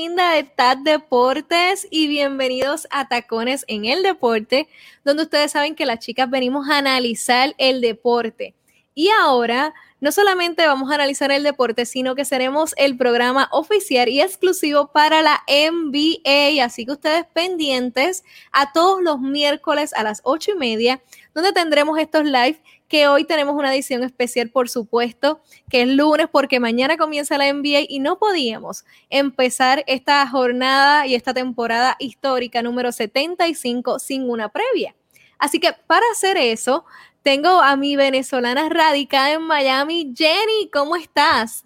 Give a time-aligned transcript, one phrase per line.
[0.00, 4.66] linda de TAD Deportes y bienvenidos a Tacones en el Deporte,
[5.04, 8.54] donde ustedes saben que las chicas venimos a analizar el deporte.
[8.94, 14.08] Y ahora no solamente vamos a analizar el deporte, sino que seremos el programa oficial
[14.08, 16.64] y exclusivo para la NBA.
[16.64, 21.02] Así que ustedes pendientes a todos los miércoles a las ocho y media,
[21.34, 22.58] donde tendremos estos live
[22.90, 25.40] que hoy tenemos una edición especial, por supuesto,
[25.70, 31.14] que es lunes porque mañana comienza la NBA y no podíamos empezar esta jornada y
[31.14, 34.96] esta temporada histórica número 75 sin una previa.
[35.38, 36.84] Así que para hacer eso,
[37.22, 41.62] tengo a mi venezolana radicada en Miami, Jenny, ¿cómo estás?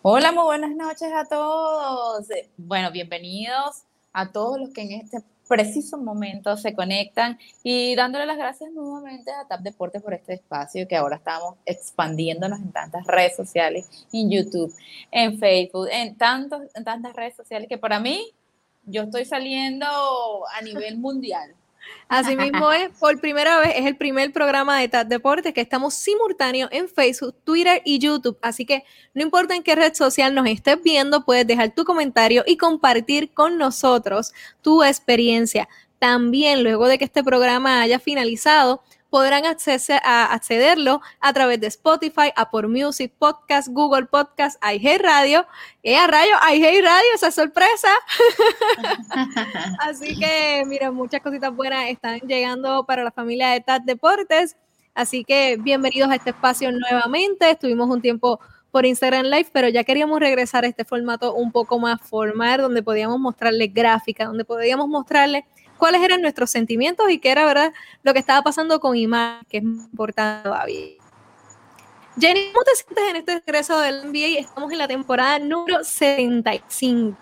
[0.00, 2.26] Hola, muy buenas noches a todos.
[2.56, 3.82] Bueno, bienvenidos
[4.14, 5.18] a todos los que en este
[5.48, 10.88] preciso momento se conectan y dándole las gracias nuevamente a TAP Deportes por este espacio
[10.88, 14.74] que ahora estamos expandiéndonos en tantas redes sociales, en YouTube,
[15.10, 18.32] en Facebook, en, tantos, en tantas redes sociales que para mí
[18.84, 21.54] yo estoy saliendo a nivel mundial.
[22.08, 25.94] Así mismo es, por primera vez, es el primer programa de TAP Deportes que estamos
[25.94, 28.38] simultáneo en Facebook, Twitter y YouTube.
[28.42, 32.44] Así que no importa en qué red social nos estés viendo, puedes dejar tu comentario
[32.46, 35.68] y compartir con nosotros tu experiencia.
[35.98, 42.32] También, luego de que este programa haya finalizado, podrán a accederlo a través de Spotify,
[42.34, 45.46] Apple Music, Podcast, Google Podcast, iHey Radio.
[45.82, 46.32] ¡Eh, a rayo!
[46.50, 47.08] iHey Radio!
[47.14, 47.88] ¡Esa sorpresa!
[49.80, 54.56] Así que, mira, muchas cositas buenas están llegando para la familia de TAT Deportes.
[54.94, 57.50] Así que bienvenidos a este espacio nuevamente.
[57.50, 61.78] Estuvimos un tiempo por Instagram Live, pero ya queríamos regresar a este formato un poco
[61.78, 65.44] más formal, donde podíamos mostrarles gráficas, donde podíamos mostrarles
[65.82, 67.72] cuáles eran nuestros sentimientos y qué era verdad
[68.04, 70.92] lo que estaba pasando con Iman, que es importante todavía.
[72.16, 74.38] Jenny, ¿cómo te sientes en este regreso del NBA?
[74.38, 77.16] Estamos en la temporada número 75.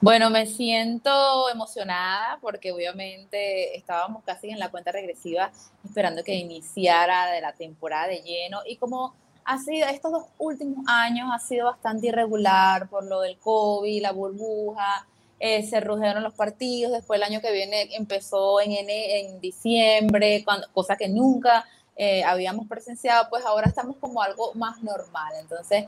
[0.00, 5.50] Bueno, me siento emocionada porque obviamente estábamos casi en la cuenta regresiva
[5.84, 11.28] esperando que iniciara la temporada de lleno y como ha sido estos dos últimos años
[11.34, 15.08] ha sido bastante irregular por lo del COVID, la burbuja,
[15.40, 20.68] eh, se redujeron los partidos, después el año que viene empezó en, en diciembre, cuando,
[20.72, 21.64] cosa que nunca
[22.02, 25.34] eh, habíamos presenciado, pues ahora estamos como algo más normal.
[25.38, 25.84] Entonces,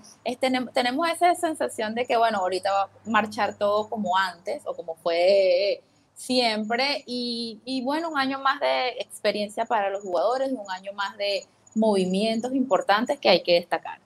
[0.75, 4.95] tenemos esa sensación de que, bueno, ahorita va a marchar todo como antes o como
[4.97, 5.83] fue
[6.15, 7.03] siempre.
[7.07, 11.47] Y, y bueno, un año más de experiencia para los jugadores, un año más de
[11.75, 13.99] movimientos importantes que hay que destacar.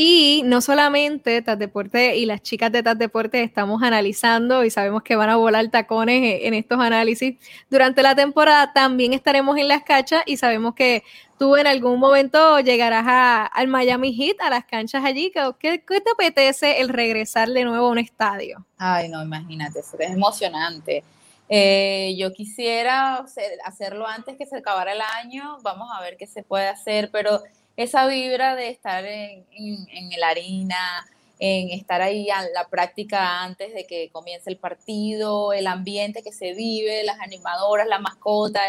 [0.00, 5.02] Y no solamente TAT Deporte y las chicas de TAT Deporte estamos analizando y sabemos
[5.02, 7.36] que van a volar tacones en estos análisis.
[7.68, 11.02] Durante la temporada también estaremos en las cachas y sabemos que
[11.36, 15.32] tú en algún momento llegarás a, al Miami Heat, a las canchas allí.
[15.32, 18.64] ¿Qué, ¿Qué, te apetece el regresar de nuevo a un estadio?
[18.76, 21.02] Ay, no, imagínate, es emocionante.
[21.48, 23.24] Eh, yo quisiera
[23.64, 27.42] hacerlo antes que se acabara el año, vamos a ver qué se puede hacer, pero
[27.78, 29.46] esa vibra de estar en,
[30.18, 31.06] la harina,
[31.38, 36.32] en estar ahí a la práctica antes de que comience el partido, el ambiente que
[36.32, 38.60] se vive, las animadoras, la mascota,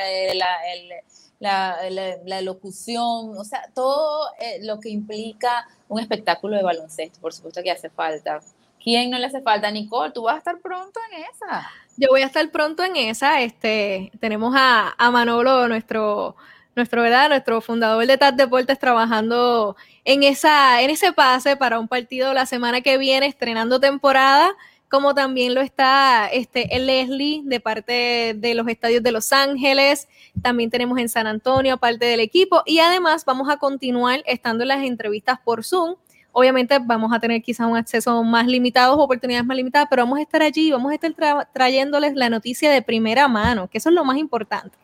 [1.39, 1.75] la,
[2.23, 7.63] la, locución, o sea, todo eh, lo que implica un espectáculo de baloncesto, por supuesto
[7.63, 8.41] que hace falta.
[8.81, 9.71] ¿Quién no le hace falta?
[9.71, 11.67] Nicole, tú vas a estar pronto en esa.
[11.97, 13.41] Yo voy a estar pronto en esa.
[13.41, 16.35] Este, tenemos a, a Manolo, nuestro
[16.79, 17.29] nuestro, ¿verdad?
[17.29, 19.75] nuestro fundador de TAT Deportes trabajando
[20.05, 24.55] en, esa, en ese pase para un partido la semana que viene, estrenando temporada,
[24.89, 30.07] como también lo está este, el Leslie de parte de los estadios de Los Ángeles,
[30.41, 34.69] también tenemos en San Antonio parte del equipo y además vamos a continuar estando en
[34.69, 35.95] las entrevistas por Zoom.
[36.31, 40.21] Obviamente vamos a tener quizás un acceso más limitado, oportunidades más limitadas, pero vamos a
[40.21, 41.13] estar allí, vamos a estar
[41.53, 44.77] trayéndoles la noticia de primera mano, que eso es lo más importante.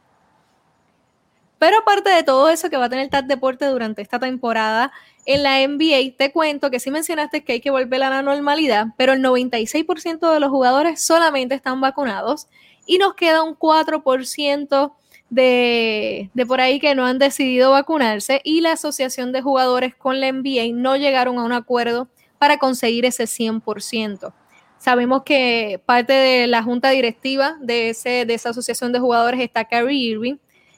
[1.66, 4.92] Pero aparte de todo eso que va a tener TAT Deporte durante esta temporada
[5.26, 8.90] en la NBA, te cuento que sí mencionaste que hay que volver a la normalidad,
[8.98, 12.48] pero el 96% de los jugadores solamente están vacunados
[12.86, 14.94] y nos queda un 4%
[15.32, 20.20] de, de por ahí que no han decidido vacunarse y la asociación de jugadores con
[20.20, 24.34] la NBA no llegaron a un acuerdo para conseguir ese 100%.
[24.78, 29.66] Sabemos que parte de la junta directiva de, ese, de esa asociación de jugadores está
[29.66, 30.36] Kyrie Irving,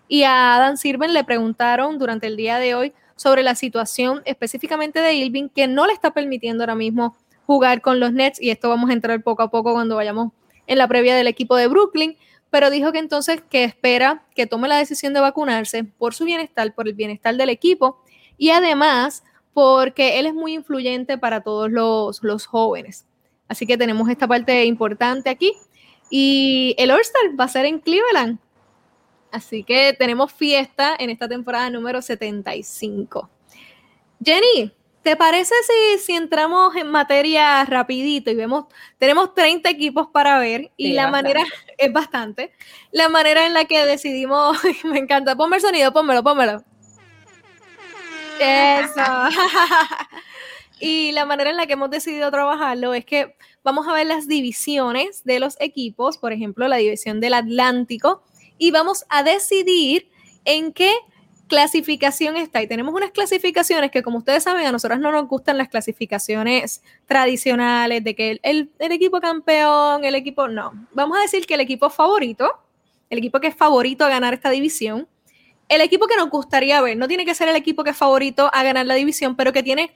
[0.08, 5.00] y a Adam Sirven le preguntaron durante el día de hoy sobre la situación específicamente
[5.00, 7.16] de Irving, que no le está permitiendo ahora mismo
[7.46, 10.32] jugar con los Nets, y esto vamos a entrar poco a poco cuando vayamos
[10.68, 12.18] en la previa del equipo de Brooklyn,
[12.50, 16.74] pero dijo que entonces que espera que tome la decisión de vacunarse por su bienestar,
[16.74, 18.02] por el bienestar del equipo,
[18.38, 19.24] y además
[19.54, 23.06] porque él es muy influyente para todos los, los jóvenes.
[23.48, 25.54] Así que tenemos esta parte importante aquí.
[26.10, 28.38] Y el All-Star va a ser en Cleveland.
[29.32, 33.30] Así que tenemos fiesta en esta temporada número 75.
[34.24, 34.72] Jenny,
[35.04, 38.66] ¿te parece si, si entramos en materia rapidito y vemos,
[38.98, 41.44] tenemos 30 equipos para ver y la manera,
[41.78, 42.52] es bastante,
[42.92, 46.64] la manera en la que decidimos, me encanta, ponme el sonido, pónmelo, pónmelo.
[48.40, 49.02] Eso.
[50.80, 54.28] y la manera en la que hemos decidido trabajarlo es que vamos a ver las
[54.28, 58.24] divisiones de los equipos, por ejemplo, la división del Atlántico,
[58.58, 60.10] y vamos a decidir
[60.46, 60.94] en qué
[61.48, 62.62] clasificación está.
[62.62, 66.84] Y tenemos unas clasificaciones que, como ustedes saben, a nosotros no nos gustan las clasificaciones
[67.06, 70.74] tradicionales de que el, equipo campeón, el equipo, no.
[70.94, 72.52] Vamos a decir que el equipo favorito,
[73.10, 75.08] el equipo que es favorito a ganar esta división,
[75.70, 78.50] el equipo que nos gustaría ver, no tiene que ser el equipo que es favorito
[78.54, 79.92] a ganar la división, pero que tiene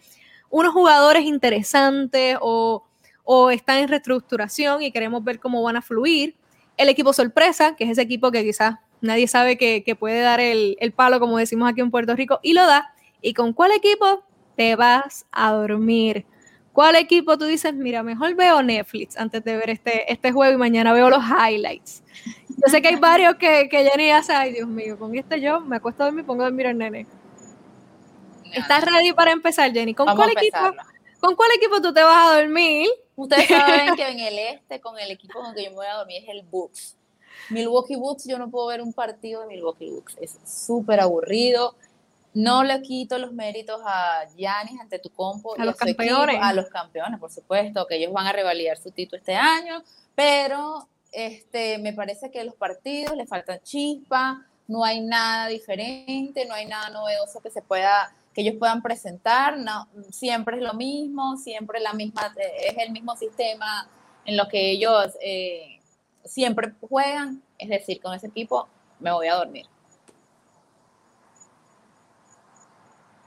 [0.50, 2.84] unos jugadores interesantes o,
[3.24, 6.36] o están en reestructuración y queremos ver cómo van a fluir.
[6.82, 10.94] El equipo sorpresa, que es ese equipo que quizás nadie sabe que, puede dar el,
[10.96, 12.96] palo, como decimos aquí en Puerto Rico, y lo da.
[13.22, 14.24] ¿Y con cuál equipo
[14.56, 16.26] te vas a dormir?
[16.74, 20.58] ¿Cuál equipo tú dices, mira, mejor veo Netflix antes de ver este, este juego y
[20.58, 22.02] mañana veo los highlights?
[22.50, 25.76] Yo sé que hay varios que, ni hace, ay Dios mío, con este yo me
[25.76, 27.06] acuesto a dormir y pongo a dormir al nene.
[28.54, 29.94] ¿Estás ready para empezar, Jenny?
[29.94, 30.58] ¿Con cuál equipo?
[31.20, 32.90] ¿Con cuál equipo tú te vas a dormir?
[33.22, 35.94] Ustedes saben que en el este, con el equipo con que yo me voy a
[35.94, 36.98] dormir es el Bucks.
[37.52, 40.18] Milwaukee Bucks, yo no puedo ver un partido de Milwaukee Bucks.
[40.20, 41.76] Es súper aburrido.
[42.34, 45.54] No le quito los méritos a Giannis ante tu compo.
[45.56, 46.38] A los campeones.
[46.42, 49.84] a los campeones, por supuesto, que ellos van a revalidar su título este año,
[50.16, 56.56] pero este, me parece que los partidos le faltan chispa, no hay nada diferente, no
[56.56, 61.38] hay nada novedoso que se pueda que ellos puedan presentar, no, siempre es lo mismo,
[61.38, 63.90] siempre la misma, es el mismo sistema
[64.26, 65.80] en lo que ellos eh,
[66.24, 68.68] siempre juegan, es decir, con ese equipo
[69.00, 69.66] me voy a dormir.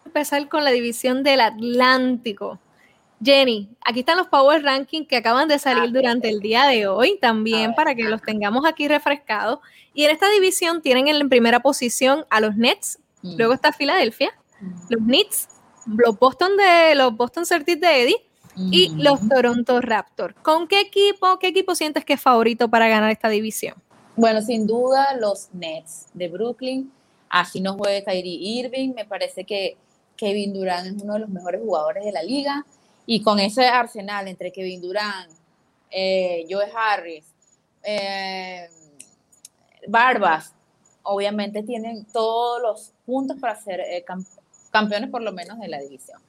[0.05, 2.61] Empezar con la división del Atlántico.
[3.23, 7.19] Jenny, aquí están los Power Rankings que acaban de salir durante el día de hoy,
[7.21, 9.61] también para que los tengamos aquí refrescados.
[9.93, 13.37] Y en esta división tienen en primera posición a los Nets, mm.
[13.37, 14.33] luego está Filadelfia.
[14.89, 15.49] Los Knicks,
[15.87, 20.35] los Boston de los Boston Celtics de Eddie, y los Toronto Raptors.
[20.43, 23.75] ¿Con qué equipo, qué equipo sientes que es favorito para ganar esta división?
[24.17, 26.93] Bueno, sin duda los Nets de Brooklyn.
[27.29, 28.95] Así no juegue Kyrie Irving.
[28.95, 29.77] Me parece que
[30.17, 32.65] Kevin Durant es uno de los mejores jugadores de la liga.
[33.07, 35.31] Y con ese arsenal entre Kevin Durant,
[35.91, 37.25] eh, Joe Harris,
[37.83, 38.69] eh,
[39.89, 40.55] Barbas,
[41.03, 44.05] obviamente tienen todos los puntos para ser eh,
[44.75, 46.21] campeones por lo menos de la división.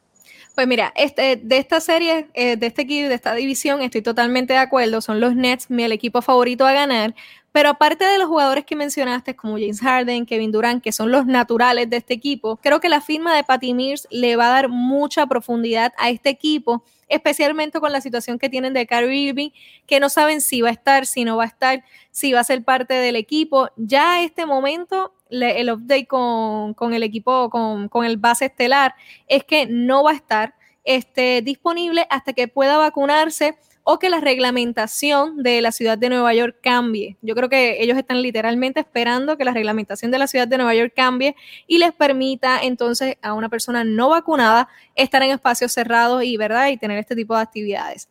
[0.53, 4.53] Pues mira, este, de esta serie, eh, de este equipo, de esta división, estoy totalmente
[4.53, 5.01] de acuerdo.
[5.01, 7.15] Son los Nets, mi equipo favorito a ganar.
[7.51, 11.25] Pero aparte de los jugadores que mencionaste, como James Harden, Kevin Durant, que son los
[11.25, 14.69] naturales de este equipo, creo que la firma de Patty Mills le va a dar
[14.69, 19.50] mucha profundidad a este equipo, especialmente con la situación que tienen de Kyrie Irving,
[19.88, 22.44] que no saben si va a estar, si no va a estar, si va a
[22.44, 23.69] ser parte del equipo.
[23.77, 28.95] Ya a este momento, el update con, el equipo, con, el base estelar,
[29.27, 33.55] es que no va a estar este, disponible hasta que pueda vacunarse
[33.88, 37.17] o que la reglamentación de la ciudad de Nueva York cambie.
[37.22, 40.74] Yo creo que ellos están literalmente esperando que la reglamentación de la ciudad de Nueva
[40.74, 41.36] York cambie
[41.67, 46.70] y les permita entonces a una persona no vacunada estar en espacios cerrados y, ¿verdad?
[46.70, 48.10] y tener este tipo de actividades.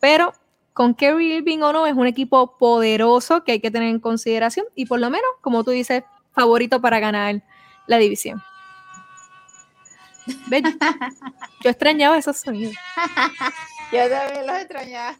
[0.00, 0.32] Pero
[0.72, 4.66] con Kerry Irving o no, es un equipo poderoso que hay que tener en consideración
[4.74, 6.02] y por lo menos, como tú dices,
[6.34, 7.42] favorito para ganar
[7.86, 8.42] la división.
[11.62, 12.74] Yo extrañaba esos sonidos.
[13.92, 15.18] Yo también los extrañaba.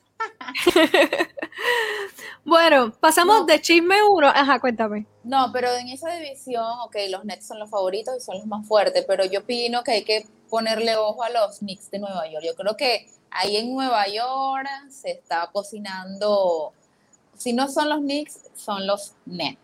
[2.45, 4.29] bueno, pasamos de chisme uno.
[4.29, 5.07] Ajá, cuéntame.
[5.23, 8.67] No, pero en esa división, ok, los Nets son los favoritos y son los más
[8.67, 12.45] fuertes, pero yo opino que hay que ponerle ojo a los Knicks de Nueva York.
[12.45, 16.73] Yo creo que ahí en Nueva York se está cocinando,
[17.37, 19.59] si no son los Knicks, son los Nets.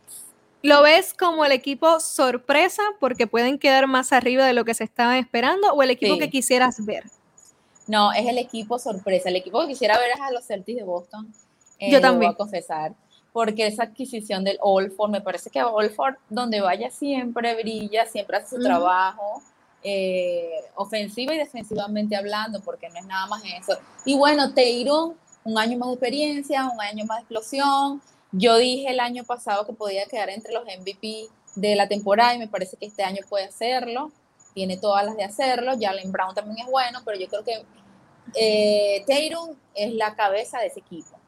[0.63, 4.85] ¿Lo ves como el equipo sorpresa porque pueden quedar más arriba de lo que se
[4.85, 7.05] estaba esperando o el equipo que quisieras ver?
[7.87, 9.31] No, es el equipo sorpresa.
[9.31, 11.33] El equipo que quisiera ver es a los Celtics de Boston.
[11.79, 12.31] Eh, Yo también.
[12.31, 12.93] Voy a confesar.
[13.33, 18.57] Porque esa adquisición del Allford, me parece que Allford, donde vaya, siempre brilla, siempre hace
[18.57, 19.41] su trabajo,
[19.83, 23.79] eh, ofensiva y defensivamente hablando, porque no es nada más eso.
[24.05, 25.15] Y bueno, Teiro,
[25.45, 28.03] un año más de experiencia, un año más de explosión.
[28.33, 32.39] Yo dije el año pasado que podía quedar entre los MVP de la temporada y
[32.39, 34.13] me parece que este año puede hacerlo.
[34.55, 35.73] Tiene todas las de hacerlo.
[35.81, 37.65] Jalen Brown también es bueno, pero yo creo que
[38.35, 41.19] eh, Tatum es la cabeza de ese equipo.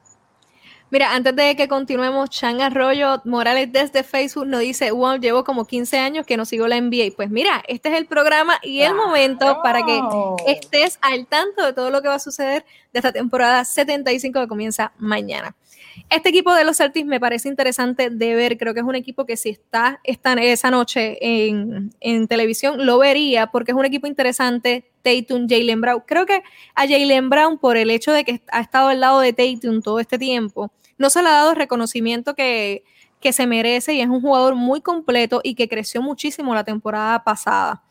[0.92, 5.64] Mira, antes de que continuemos, Chan Arroyo Morales desde Facebook nos dice, wow, llevo como
[5.64, 7.16] 15 años que no sigo la NBA.
[7.16, 10.02] Pues mira, este es el programa y el momento para que
[10.46, 14.46] estés al tanto de todo lo que va a suceder de esta temporada 75 que
[14.46, 15.56] comienza mañana.
[16.10, 18.58] Este equipo de los Celtics me parece interesante de ver.
[18.58, 23.46] Creo que es un equipo que si está, esa noche en, en, televisión, lo vería
[23.46, 24.84] porque es un equipo interesante.
[25.02, 26.02] Tatum, Jalen Brown.
[26.06, 26.42] Creo que
[26.74, 29.98] a Jalen Brown, por el hecho de que ha estado al lado de Tatum todo
[29.98, 30.70] este tiempo,
[31.02, 32.84] no se le ha dado el reconocimiento que,
[33.20, 37.82] se merece y es un jugador muy completo y que creció muchísimo la temporada pasada.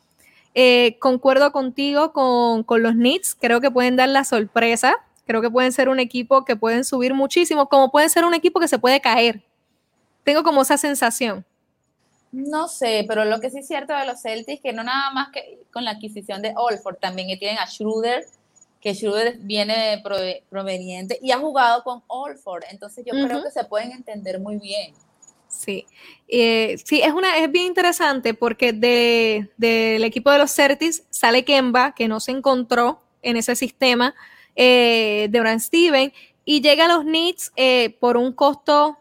[0.54, 5.50] Eh, concuerdo contigo con, con, los Knicks, creo que pueden dar la sorpresa, creo que
[5.50, 8.80] pueden ser un equipo que pueden subir muchísimo, como pueden ser un equipo que se
[8.80, 9.42] puede caer.
[10.24, 11.46] Tengo como esa sensación.
[12.32, 15.30] No sé, pero lo que sí es cierto de los Celtics, que no nada más
[15.34, 18.26] que con la adquisición de Olford, también que tienen a Schroeder,
[18.82, 20.02] que Schroeder viene
[20.50, 24.94] proveniente y ha jugado con Allford, entonces yo creo que se pueden entender muy bien.
[25.48, 25.86] Sí,
[26.28, 31.94] eh, sí, es, una, es bien interesante porque del equipo de los Certis sale Kemba,
[31.94, 34.16] que no se encontró en ese sistema
[34.56, 36.12] eh, de Brand Steven,
[36.46, 38.98] y llega a los Knicks eh, por un costo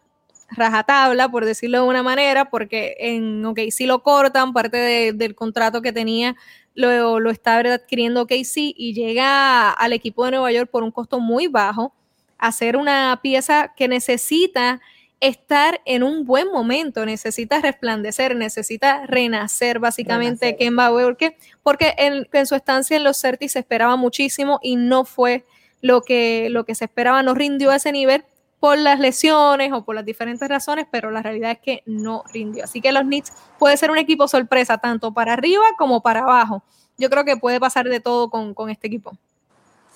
[0.56, 5.82] rajatabla, por decirlo de una manera, porque en OK sí lo cortan, parte del contrato
[5.82, 6.36] que tenía
[6.74, 11.20] lo, lo está adquiriendo KC y llega al equipo de Nueva York por un costo
[11.20, 11.92] muy bajo,
[12.38, 14.80] hacer una pieza que necesita
[15.20, 22.46] estar en un buen momento, necesita resplandecer, necesita renacer básicamente Kemba Walker, porque en, en,
[22.46, 25.44] su estancia en los Certis se esperaba muchísimo y no fue
[25.82, 28.24] lo que, lo que se esperaba, no rindió a ese nivel
[28.60, 32.64] por las lesiones o por las diferentes razones, pero la realidad es que no rindió.
[32.64, 36.62] Así que los Knicks puede ser un equipo sorpresa tanto para arriba como para abajo.
[36.98, 39.12] Yo creo que puede pasar de todo con, este equipo.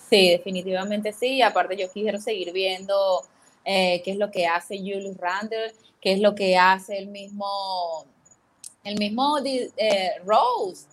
[0.08, 1.42] Sí, definitivamente sí.
[1.42, 3.22] Aparte yo quiero seguir viendo
[3.66, 8.06] eh, qué es lo que hace Julius Randle, qué es lo que hace el mismo,
[8.82, 10.86] el mismo eh, Rose.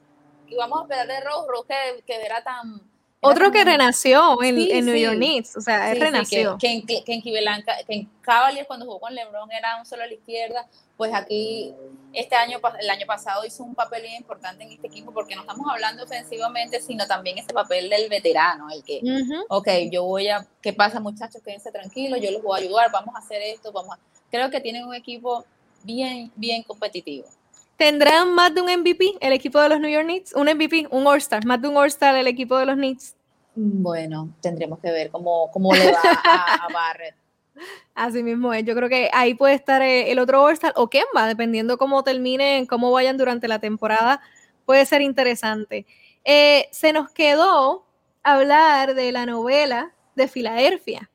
[0.47, 2.90] Y vamos a esperar de Rose, Rose que, que era tan
[3.21, 6.57] otro que renació en, New York Knicks, o sea, renació.
[6.57, 10.67] que, en, que, en Cavaliers cuando jugó con LeBron era un solo a la izquierda,
[10.97, 11.73] pues aquí
[12.13, 15.41] este año, el año pasado hizo un papel bien importante en este equipo porque no
[15.41, 19.01] estamos hablando ofensivamente, sino también ese papel del veterano, el que,
[19.49, 21.41] ok, yo voy a, ¿qué pasa muchachos?
[21.43, 23.99] Quédense tranquilos, yo los voy a ayudar, vamos a hacer esto, vamos a...
[24.29, 25.45] Creo que tienen un equipo
[25.83, 27.27] bien, bien competitivo.
[27.81, 30.35] ¿Tendrán más de un MVP el equipo de los New York Knicks?
[30.35, 33.15] Un MVP, un All-Star, más de un All-Star el equipo de los Knicks.
[33.55, 37.15] Bueno, tendremos que ver cómo, cómo le va a, Barrett.
[37.95, 38.63] Así mismo es.
[38.65, 42.67] Yo creo que ahí puede estar eh, el otro All-Star o Kemba, dependiendo cómo terminen,
[42.67, 44.21] cómo vayan durante la temporada,
[44.67, 45.88] puede ser interesante.
[46.23, 47.88] Eh, se nos quedó
[48.21, 51.09] hablar de la novela de Filadelfia.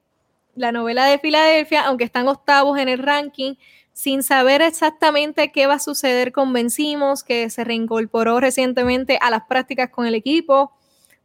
[0.56, 3.54] La novela de Filadelfia, aunque están octavos en el ranking,
[3.97, 9.47] sin saber exactamente qué va a suceder con Vencimos, que se reincorporó recientemente a las
[9.47, 10.71] prácticas con el equipo,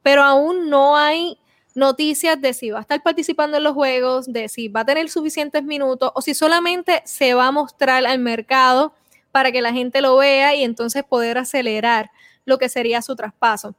[0.02, 1.38] pero aún no hay
[1.76, 5.10] noticias de si va a estar participando en los juegos, de si va a tener
[5.10, 8.94] suficientes minutos o si solamente se va a mostrar al mercado
[9.34, 12.10] para que la gente lo vea y entonces poder acelerar
[12.46, 13.76] lo que sería su traspaso.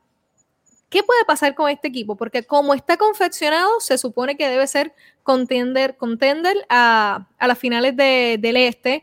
[0.92, 2.16] ¿Qué puede pasar con este equipo?
[2.16, 8.56] Porque como está confeccionado, se supone que debe ser contender, contender a, las finales del
[8.58, 9.02] este,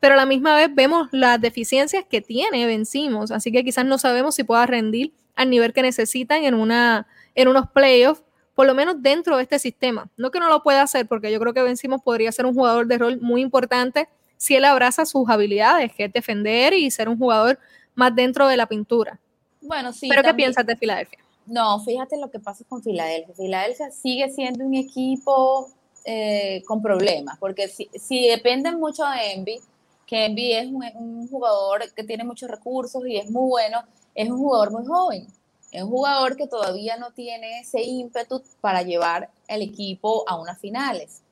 [0.00, 3.98] pero a la misma vez vemos las deficiencias que tiene Vencimos, así que quizás no
[3.98, 8.24] sabemos si pueda rendir al nivel que necesitan en, una, en unos playoffs,
[8.56, 10.10] por lo menos dentro de este sistema.
[10.16, 12.88] No que no lo pueda hacer, porque yo creo que Vencimos podría ser un jugador
[12.88, 17.16] de rol muy importante si él abraza sus habilidades, que es defender y ser un
[17.16, 17.60] jugador
[17.94, 19.20] más dentro de la pintura.
[19.60, 20.08] Bueno, sí.
[20.08, 21.27] ¿Pero qué piensas de Filadelfia?
[21.48, 23.34] No, fíjate lo que pasa con Filadelfia.
[23.34, 25.70] Filadelfia sigue siendo un equipo
[26.04, 29.60] eh, con problemas, porque si, si, dependen mucho de Envy,
[30.06, 33.82] que Envy es un, jugador que tiene muchos recursos y es muy bueno,
[34.14, 35.26] es un jugador muy joven.
[35.70, 40.58] Es un jugador que todavía no tiene ese ímpetu para llevar el equipo a unas
[40.58, 41.22] finales.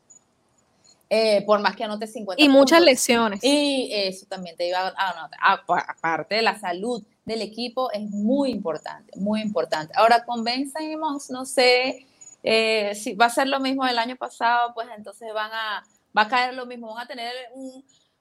[1.08, 3.40] Eh, por más que anote 50 Y muchas lesiones.
[3.42, 5.38] Y eso también te iba a anotar.
[5.88, 9.92] Aparte de la salud del equipo, es muy importante, muy importante.
[9.96, 10.72] Ahora, con Ben
[11.28, 12.06] no sé
[12.42, 15.84] eh, si va a ser lo mismo del año pasado, pues entonces van a,
[16.16, 17.32] va a caer lo mismo, van a tener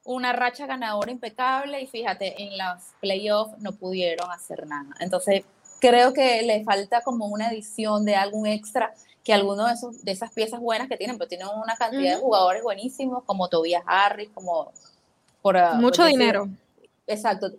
[0.03, 4.95] una racha ganadora impecable y fíjate, en los playoffs no pudieron hacer nada.
[4.99, 5.43] Entonces,
[5.79, 10.11] creo que le falta como una edición de algún extra que alguno de, esos, de
[10.11, 14.29] esas piezas buenas que tienen, pero tienen una cantidad de jugadores buenísimos, como Tobias Harris,
[14.33, 14.71] como...
[15.41, 16.49] Por, ah, Mucho dinero.
[17.07, 17.51] Exacto.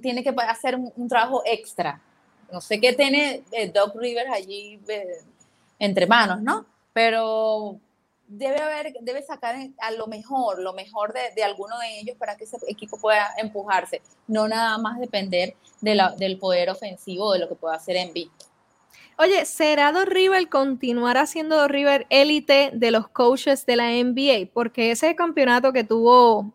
[0.00, 2.00] Tiene que hacer un, trabajo extra.
[2.52, 5.18] No sé qué tiene eh, Doc Rivers allí, eh,
[5.78, 6.64] entre manos, ¿no?
[6.92, 7.80] Pero
[8.26, 12.44] debe haber, debe sacar a lo mejor, lo mejor de, alguno de ellos para que
[12.44, 17.48] ese equipo pueda empujarse, no nada más depender de la, del poder ofensivo de lo
[17.48, 18.30] que pueda hacer Envy.
[19.18, 24.50] Oye, ¿será Dos River continuar siendo Dos River élite de los coaches de la NBA?
[24.52, 26.52] Porque ese campeonato que tuvo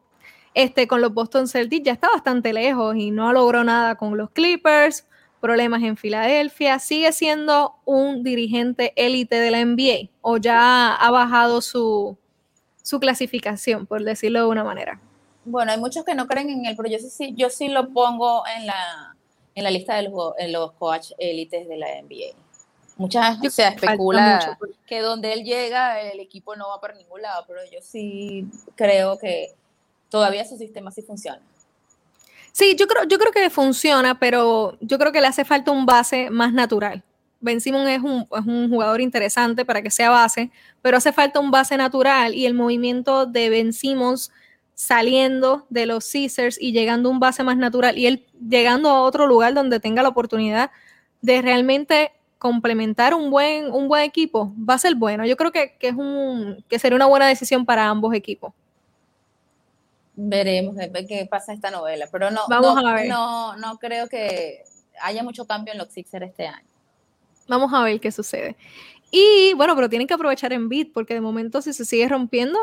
[0.64, 4.30] este, con los Boston Celtics ya está bastante lejos y no logró nada con los
[4.32, 5.08] Clippers,
[5.40, 6.80] problemas en Filadelfia.
[6.80, 12.18] ¿Sigue siendo un dirigente élite de la NBA o ya ha bajado su,
[12.84, 15.00] su clasificación, por decirlo de una manera?
[15.46, 18.44] Bueno, hay muchos que no creen en él, pero yo sí, yo sí lo pongo
[18.46, 19.16] en la,
[19.56, 22.36] en la lista de los, en los coach élites de la NBA.
[22.98, 27.62] Muchas se especula que donde él llega el equipo no va para ningún lado, pero
[27.72, 29.56] yo sí creo que
[30.10, 31.42] todavía su sistema sí funciona.
[32.52, 35.86] Sí, yo creo, yo creo que funciona, pero yo creo que le hace falta un
[35.86, 37.04] base más natural.
[37.40, 40.52] Ben Simon es un, es un, jugador interesante para que sea base,
[40.82, 44.32] pero hace falta un base natural y el movimiento de Ben Simmons
[44.74, 49.02] saliendo de los Caesars y llegando a un base más natural y él llegando a
[49.02, 50.72] otro lugar donde tenga la oportunidad
[51.22, 55.26] de realmente complementar un buen, un buen equipo, va a ser bueno.
[55.26, 58.54] Yo creo que, que es un, que sería una buena decisión para ambos equipos
[60.22, 60.76] veremos
[61.08, 64.64] qué pasa esta novela, pero no, no, no, creo que
[65.02, 66.68] haya mucho cambio en los Sixers este año.
[67.48, 68.58] Vamos a ver qué sucede.
[69.12, 72.60] Y bueno, pero tienen que aprovechar en beat, porque de momento si se sigue rompiendo,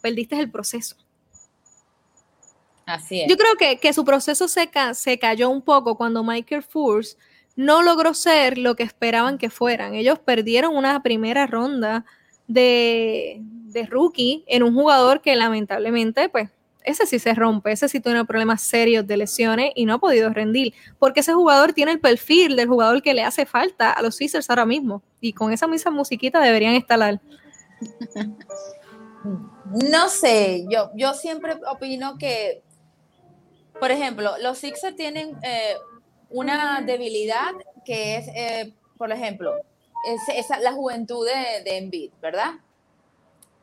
[0.00, 0.96] perdiste el proceso.
[2.86, 3.28] Así es.
[3.28, 7.16] Yo creo que, que su proceso se, se cayó un poco cuando Michael Force
[7.56, 9.94] no logró ser lo que esperaban que fueran.
[9.94, 12.06] Ellos perdieron una primera ronda
[12.46, 13.42] de,
[13.72, 16.50] de rookie en un jugador que lamentablemente, pues,
[16.84, 20.30] ese sí se rompe, ese sí tiene problemas serios de lesiones y no ha podido
[20.30, 24.18] rendir, porque ese jugador tiene el perfil del jugador que le hace falta a los
[24.18, 27.20] Caesars ahora mismo, y con esa misma musiquita deberían instalar.
[29.90, 32.62] No sé, yo, yo siempre opino que,
[33.78, 35.74] por ejemplo, los Sixers tienen eh,
[36.30, 37.52] una debilidad
[37.84, 39.54] que es, eh, por ejemplo,
[40.06, 42.54] es, la juventud de, de Embiid, ¿verdad?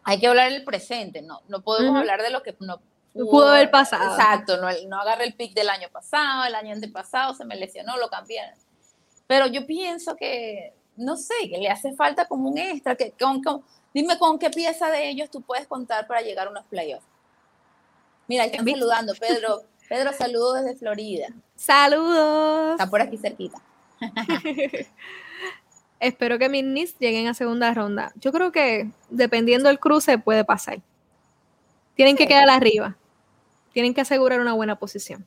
[0.05, 2.79] Hay que hablar del presente, no, no podemos hablar de lo que no
[3.13, 4.11] pudo, haber pasado.
[4.11, 7.97] Exacto, no, no agarré el pick del año pasado, el año antepasado se me lesionó,
[7.97, 8.39] lo cambié.
[9.25, 13.41] Pero yo pienso que, no sé, que le hace falta como un extra, que con,
[13.95, 17.07] dime con qué pieza de ellos tú puedes contar para llegar a unos playoffs.
[18.27, 19.63] Mira, están saludando, Pedro.
[19.89, 21.27] Pedro, saludos desde Florida.
[21.55, 22.73] Saludos.
[22.73, 23.59] Está por aquí cerquita.
[25.99, 28.12] espero que mis Knicks lleguen a segunda ronda.
[28.15, 30.79] Yo creo que dependiendo del cruce puede pasar.
[31.95, 32.97] Tienen que quedar arriba.
[33.73, 35.25] Tienen que asegurar una buena posición.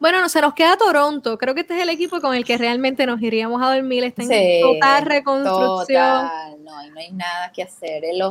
[0.00, 1.38] Bueno, no, se nos queda Toronto.
[1.38, 4.04] Creo que este es el equipo con el que realmente nos iríamos a dormir.
[4.04, 6.30] Está en total reconstrucción.
[6.60, 8.04] No, no hay nada que hacer.
[8.04, 8.22] El,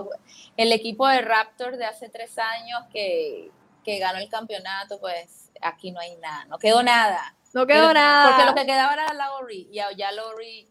[0.56, 3.52] el, equipo de Raptors de hace tres años que,
[3.84, 6.46] que ganó el campeonato, pues aquí no hay nada.
[6.46, 7.36] No quedó nada.
[7.58, 8.30] No quedó nada.
[8.30, 10.68] Porque lo que quedaba era Lowry y ya Lowry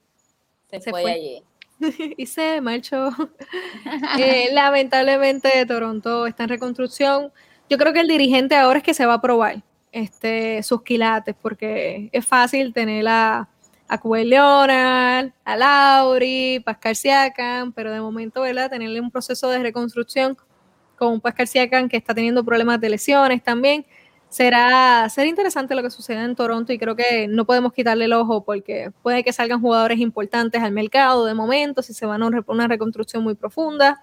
[0.70, 1.42] se, fue, allí.
[2.16, 3.10] y se marchó.
[4.20, 7.32] eh, lamentablemente Toronto está en reconstrucción.
[7.68, 11.34] Yo creo que el dirigente ahora es que se va a probar este, sus quilates,
[11.42, 13.48] porque es fácil tener a,
[13.88, 18.70] a Leonard, a Lauri, Pascal Siakam, pero de momento, ¿verdad?
[18.70, 20.38] Tenerle un proceso de reconstrucción
[20.96, 23.84] con Pascal Siakam que está teniendo problemas de lesiones también
[24.28, 28.12] será, será interesante lo que suceda en Toronto y creo que no podemos quitarle el
[28.12, 32.30] ojo porque puede que salgan jugadores importantes al mercado de momento, si se van a
[32.46, 34.02] una reconstrucción muy profunda.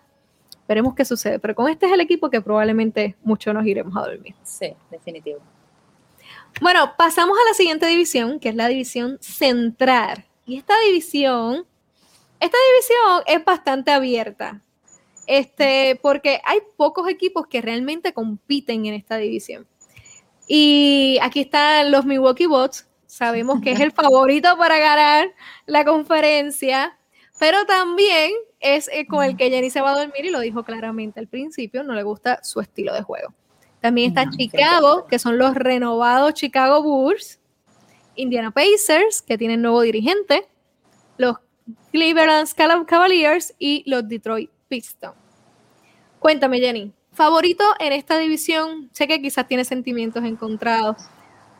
[0.67, 4.07] Veremos qué sucede, pero con este es el equipo que probablemente muchos nos iremos a
[4.07, 4.33] dormir.
[4.43, 5.39] Sí, definitivo.
[6.61, 10.25] Bueno, pasamos a la siguiente división, que es la división central.
[10.45, 11.65] Y esta división,
[12.39, 14.61] esta división es bastante abierta.
[15.25, 19.67] Este, porque hay pocos equipos que realmente compiten en esta división.
[20.55, 22.87] Y aquí están los Milwaukee Bucks.
[23.07, 25.33] Sabemos que es el favorito para ganar
[25.65, 26.95] la conferencia,
[27.39, 30.63] pero también es eh, con el que Jenny se va a dormir y lo dijo
[30.63, 33.33] claramente al principio, no le gusta su estilo de juego.
[33.81, 37.39] También está Chicago, que son los renovados Chicago Bulls,
[38.13, 40.47] Indiana Pacers, que tienen nuevo dirigente,
[41.17, 41.37] los
[41.91, 42.47] Cleveland
[42.85, 45.15] Cavaliers y los Detroit Pistons.
[46.19, 50.97] Cuéntame, Jenny, favorito en esta división, sé que quizás tiene sentimientos encontrados,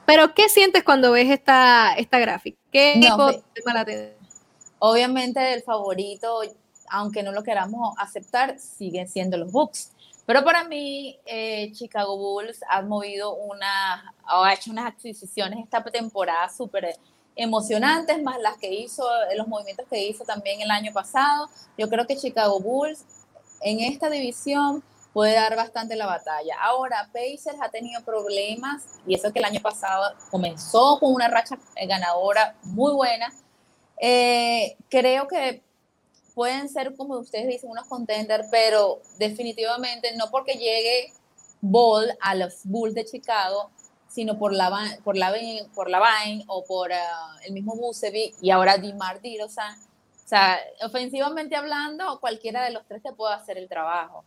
[0.06, 2.58] pero ¿qué sientes cuando ves esta, esta gráfica?
[2.72, 3.30] ¿Qué no,
[4.80, 6.42] Obviamente el favorito,
[6.90, 9.92] aunque no lo queramos aceptar, siguen siendo los Bucks.
[10.26, 16.50] Pero para mí, eh, Chicago Bulls ha movido una, ha hecho unas adquisiciones esta temporada
[16.50, 16.98] súper
[17.36, 21.50] emocionantes, más las que hizo, los movimientos que hizo también el año pasado.
[21.78, 23.06] Yo creo que Chicago Bulls
[23.62, 24.84] en esta división
[25.14, 26.56] puede dar bastante la batalla.
[26.60, 31.58] Ahora, Pacers ha tenido problemas, y eso que el año pasado comenzó con una racha
[31.88, 33.32] ganadora muy buena.
[34.00, 35.62] Eh, creo que
[36.34, 41.14] pueden ser, como ustedes dicen, unos contenders, pero definitivamente no porque llegue
[41.62, 43.70] Ball a los Bulls de Chicago,
[44.08, 44.70] sino por la,
[45.04, 45.34] por la,
[45.74, 49.76] por Vine o por ah, el mismo Busevic y ahora Dimar Dirozan.
[49.76, 54.24] O sea, ofensivamente hablando, cualquiera de los tres te puede hacer el trabajo.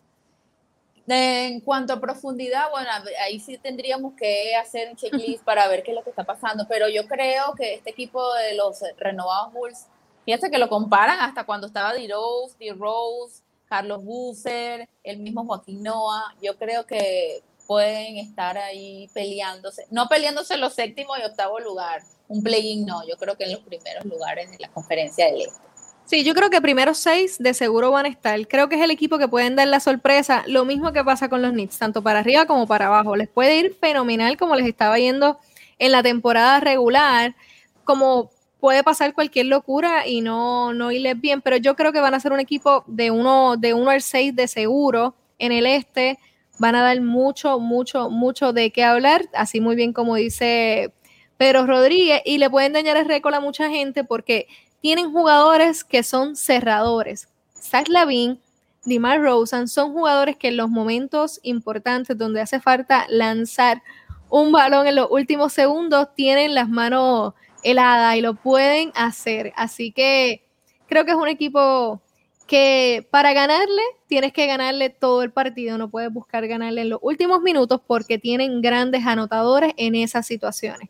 [1.08, 2.90] En cuanto a profundidad, bueno,
[3.22, 6.66] ahí sí tendríamos que hacer un checklist para ver qué es lo que está pasando,
[6.68, 9.86] pero yo creo que este equipo de los renovados Bulls,
[10.24, 16.34] fíjate que lo comparan hasta cuando estaba D-Rose, D-Rose, Carlos Busser, el mismo Joaquín Noah,
[16.42, 22.42] yo creo que pueden estar ahí peleándose, no peleándose los séptimo y octavo lugar, un
[22.42, 25.60] play-in no, yo creo que en los primeros lugares de la conferencia del Este.
[26.06, 28.46] Sí, yo creo que primeros seis de seguro van a estar.
[28.46, 30.44] Creo que es el equipo que pueden dar la sorpresa.
[30.46, 33.16] Lo mismo que pasa con los Knicks, tanto para arriba como para abajo.
[33.16, 35.40] Les puede ir fenomenal como les estaba yendo
[35.80, 37.34] en la temporada regular,
[37.82, 42.14] como puede pasar cualquier locura y no, no irles bien, pero yo creo que van
[42.14, 46.20] a ser un equipo de uno, de uno al seis de seguro en el este.
[46.58, 50.92] Van a dar mucho, mucho, mucho de qué hablar, así muy bien como dice
[51.36, 54.46] Pedro Rodríguez, y le pueden dañar el récord a mucha gente porque
[54.80, 57.28] tienen jugadores que son cerradores.
[57.54, 58.40] Zach Lavin,
[58.84, 63.82] Dimar Rosen son jugadores que en los momentos importantes donde hace falta lanzar
[64.30, 69.52] un balón en los últimos segundos tienen las manos heladas y lo pueden hacer.
[69.56, 70.44] Así que
[70.86, 72.00] creo que es un equipo
[72.46, 77.00] que para ganarle tienes que ganarle todo el partido, no puedes buscar ganarle en los
[77.02, 80.88] últimos minutos porque tienen grandes anotadores en esas situaciones.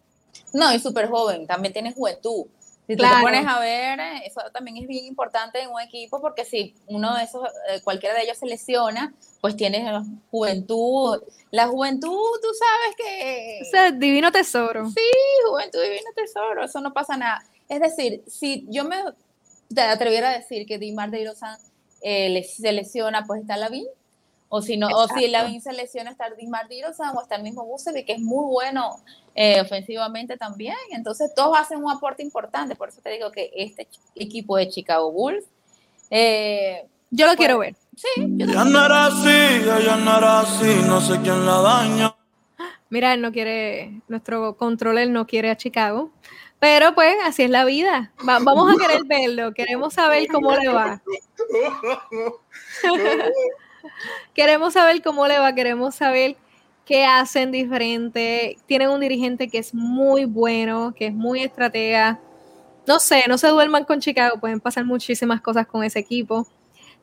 [0.52, 2.46] No, y súper joven, también tiene juventud.
[2.86, 6.44] Si tú te pones a ver, eso también es bien importante en un equipo porque
[6.44, 9.84] si uno de esos, eh, cualquiera de ellos se lesiona, pues tienes
[10.30, 11.20] juventud.
[11.50, 13.60] La juventud, tú sabes que...
[13.62, 14.88] O sea, divino tesoro.
[14.90, 15.02] Sí,
[15.48, 17.42] juventud, divino tesoro, eso no pasa nada.
[17.68, 19.02] Es decir, si yo me
[19.72, 21.58] te atreviera a decir que Dimar de Irosan
[22.02, 23.86] eh, se lesiona, pues está la Lavín.
[24.48, 28.12] O si no, o si Lavín se lesiona, está o está el mismo Busevic, que
[28.12, 28.96] es muy bueno
[29.34, 30.76] eh, ofensivamente también.
[30.92, 32.76] Entonces, todos hacen un aporte importante.
[32.76, 35.44] Por eso te digo que este equipo de Chicago Bulls.
[36.10, 37.74] Eh, yo lo pues, quiero ver.
[37.96, 42.16] Sí, ya no era así, ya no era así, no sé quién la daña.
[42.88, 46.12] Mira, él no quiere, nuestro controller no quiere a Chicago.
[46.58, 48.12] Pero pues así es la vida.
[48.22, 51.02] vamos a querer verlo, queremos saber cómo le va.
[54.34, 56.36] queremos saber cómo le va, queremos saber
[56.84, 58.56] qué hacen diferente.
[58.66, 62.20] Tienen un dirigente que es muy bueno, que es muy estratega.
[62.86, 66.46] No sé, no se duerman con Chicago, pueden pasar muchísimas cosas con ese equipo.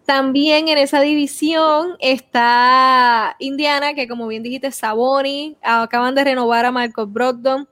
[0.05, 6.71] También en esa división está Indiana, que como bien dijiste, Saboni, acaban de renovar a
[6.71, 7.67] Marcos Brogdon.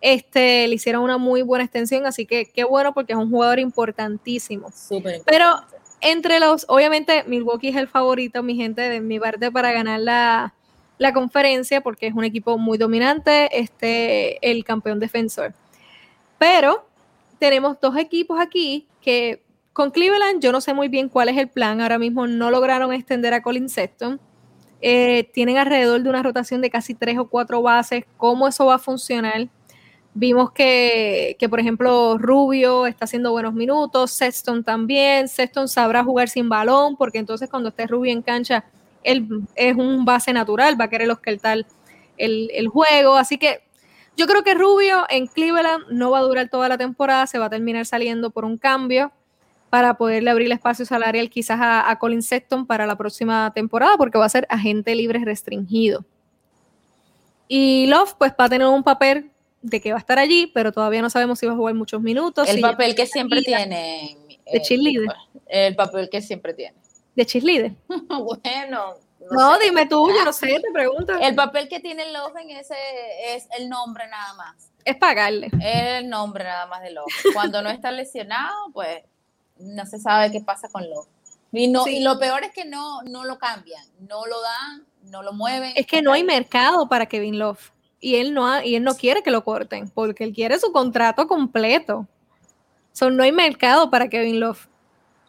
[0.00, 3.58] Este, le hicieron una muy buena extensión, así que qué bueno porque es un jugador
[3.58, 4.68] importantísimo.
[5.24, 5.56] Pero
[6.00, 10.54] entre los, obviamente Milwaukee es el favorito, mi gente, de mi parte para ganar la,
[10.98, 15.54] la conferencia porque es un equipo muy dominante, este, el campeón defensor.
[16.38, 16.86] Pero
[17.38, 21.48] tenemos dos equipos aquí que con Cleveland yo no sé muy bien cuál es el
[21.48, 24.20] plan, ahora mismo no lograron extender a Colin Sexton.
[24.80, 28.04] Eh, tienen alrededor de una rotación de casi tres o cuatro bases.
[28.16, 29.48] ¿Cómo eso va a funcionar?
[30.18, 35.28] Vimos que, que, por ejemplo, Rubio está haciendo buenos minutos, Sexton también.
[35.28, 38.64] Sexton sabrá jugar sin balón, porque entonces cuando esté Rubio en cancha,
[39.02, 41.18] él es un base natural, va a querer los
[42.16, 43.16] el, el juego.
[43.16, 43.60] Así que
[44.16, 47.44] yo creo que Rubio en Cleveland no va a durar toda la temporada, se va
[47.44, 49.12] a terminar saliendo por un cambio
[49.68, 54.16] para poderle abrir el espacio salarial quizás a, Colin Sexton para la próxima temporada, porque
[54.16, 56.06] va a ser agente libre restringido.
[57.48, 59.30] Y Love, pues va a tener un papel
[59.62, 62.00] de que va a estar allí, pero todavía no sabemos si va a jugar muchos
[62.00, 62.48] minutos.
[62.48, 64.16] El papel que siempre tiene.
[64.52, 65.08] De cheerleader.
[65.46, 66.76] El papel que siempre tiene
[67.16, 67.72] de cheerleader.
[68.08, 68.94] bueno.
[69.28, 71.14] No, dime tú, yo no sé, te pregunto.
[71.20, 72.76] El papel que tiene Love en ese
[73.34, 74.70] es el nombre nada más.
[74.84, 75.50] Es pagarle.
[75.60, 77.12] El nombre nada más de Love.
[77.34, 79.02] Cuando no está lesionado, pues
[79.58, 81.08] no se sabe qué pasa con Love.
[81.50, 85.22] Y, no, y lo peor es que no, no lo cambian, no lo dan, no
[85.22, 85.72] lo mueven.
[85.74, 87.72] Es que no hay mercado para Kevin Love.
[88.06, 91.26] Y él no, y él no quiere que lo corten, porque él quiere su contrato
[91.26, 92.06] completo.
[92.92, 94.68] So, no hay mercado para Kevin Love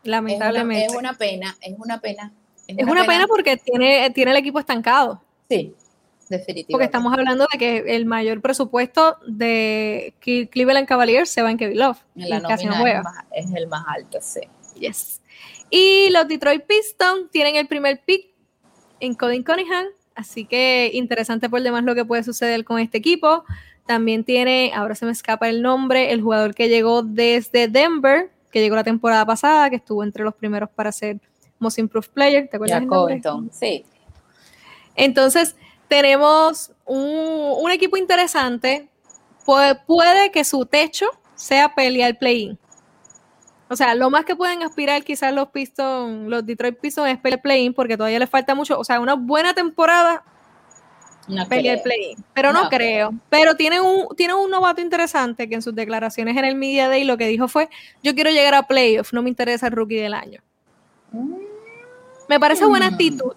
[0.03, 0.85] lamentablemente.
[0.85, 2.31] Es una, pena, es una pena.
[2.67, 3.25] Es una, pena.
[3.25, 5.19] porque tiene, tiene el equipo estancado.
[5.49, 5.73] Sí,
[6.29, 6.71] Definitivamente.
[6.71, 11.79] Porque estamos hablando de que el mayor presupuesto de Cleveland Cavaliers se va en Kevin
[11.79, 11.97] Love.
[12.15, 14.41] En la nómina es, es, el más alto, sí.
[14.75, 15.19] Yes.
[15.71, 18.35] Y los Detroit Pistons tienen el primer pick
[18.99, 23.45] en Coding Cunningham, así que interesante por demás lo que puede suceder con este equipo.
[23.85, 28.59] También tiene, ahora se me escapa el nombre, el jugador que llegó desde Denver, que
[28.59, 31.19] llegó la temporada pasada, que estuvo entre los primeros para ser
[31.59, 32.49] Most Improved Player.
[32.49, 32.83] ¿Te acuerdas?
[33.51, 33.85] sí.
[34.95, 35.55] Entonces,
[35.87, 38.89] tenemos un, equipo interesante.
[39.45, 42.57] Puede, puede, que su techo sea pelear play-in.
[43.69, 47.41] O sea, lo más que pueden aspirar quizás los Pistons, los Detroit Pistons es pelear
[47.41, 48.79] play-in porque todavía les falta mucho.
[48.79, 50.23] O sea, una buena temporada
[51.27, 52.23] no pelear play-in.
[52.33, 53.13] Pero no, creo.
[53.29, 57.03] Pero tiene un, tiene un novato interesante que en sus declaraciones en el Media Day
[57.03, 57.69] lo que dijo fue,
[58.01, 60.41] yo quiero llegar a playoff, no me interesa el rookie del año.
[62.29, 62.93] Me parece buena mm.
[62.93, 63.33] actitud.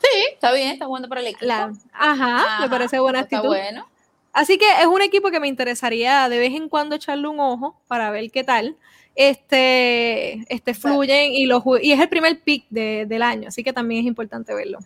[0.00, 1.52] Sí, está bien, está jugando para el equipo.
[1.92, 3.46] ajá, me parece buena actitud.
[3.46, 3.86] bueno.
[4.32, 7.76] Así que es un equipo que me interesaría de vez en cuando echarle un ojo
[7.86, 8.76] para ver qué tal.
[9.14, 14.00] Este, este fluyen y, los, y es el primer pick del año, así que también
[14.00, 14.78] es importante verlo.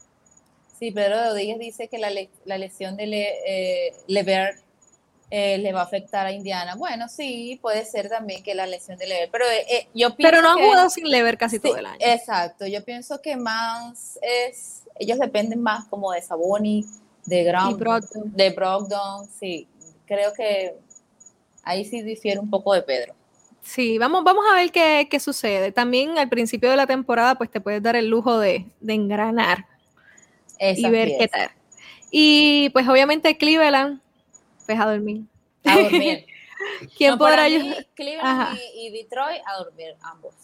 [0.79, 2.11] Sí, Pedro Rodríguez dice que la,
[2.45, 3.93] la lesión de Le, eh,
[5.31, 6.75] eh, le va a afectar a Indiana.
[6.75, 10.31] Bueno, sí, puede ser también que la lesión de Lever, pero eh, eh, yo pienso
[10.31, 11.99] Pero no han jugado sin Lever casi todo el año.
[12.01, 16.87] Exacto, yo pienso que más es, ellos dependen más como de Saboni,
[17.27, 17.79] de Ground,
[18.35, 19.69] de Brogdon, sí,
[20.07, 20.77] creo que
[21.63, 23.15] ahí sí difiere un poco de Pedro.
[23.69, 25.73] Sí, vamos, vamos a ver qué, qué sucede.
[25.73, 29.67] También al principio de la temporada, pues te puedes dar el lujo de, de engranar
[30.59, 31.51] y ver qué tal.
[32.11, 34.01] Y pues obviamente Cleveland
[34.65, 35.25] pues a dormir.
[35.67, 36.25] A dormir.
[36.97, 37.87] ¿Quién podrá ayudar?
[37.95, 40.35] Cleveland y, Detroit a dormir ambos.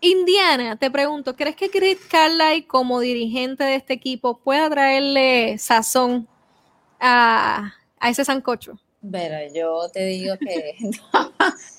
[0.00, 6.26] Indiana, te pregunto, ¿crees que Chris Carlisle como dirigente de este equipo pueda traerle sazón
[6.98, 8.78] a, ese sancocho?
[9.12, 10.74] Pero yo te digo que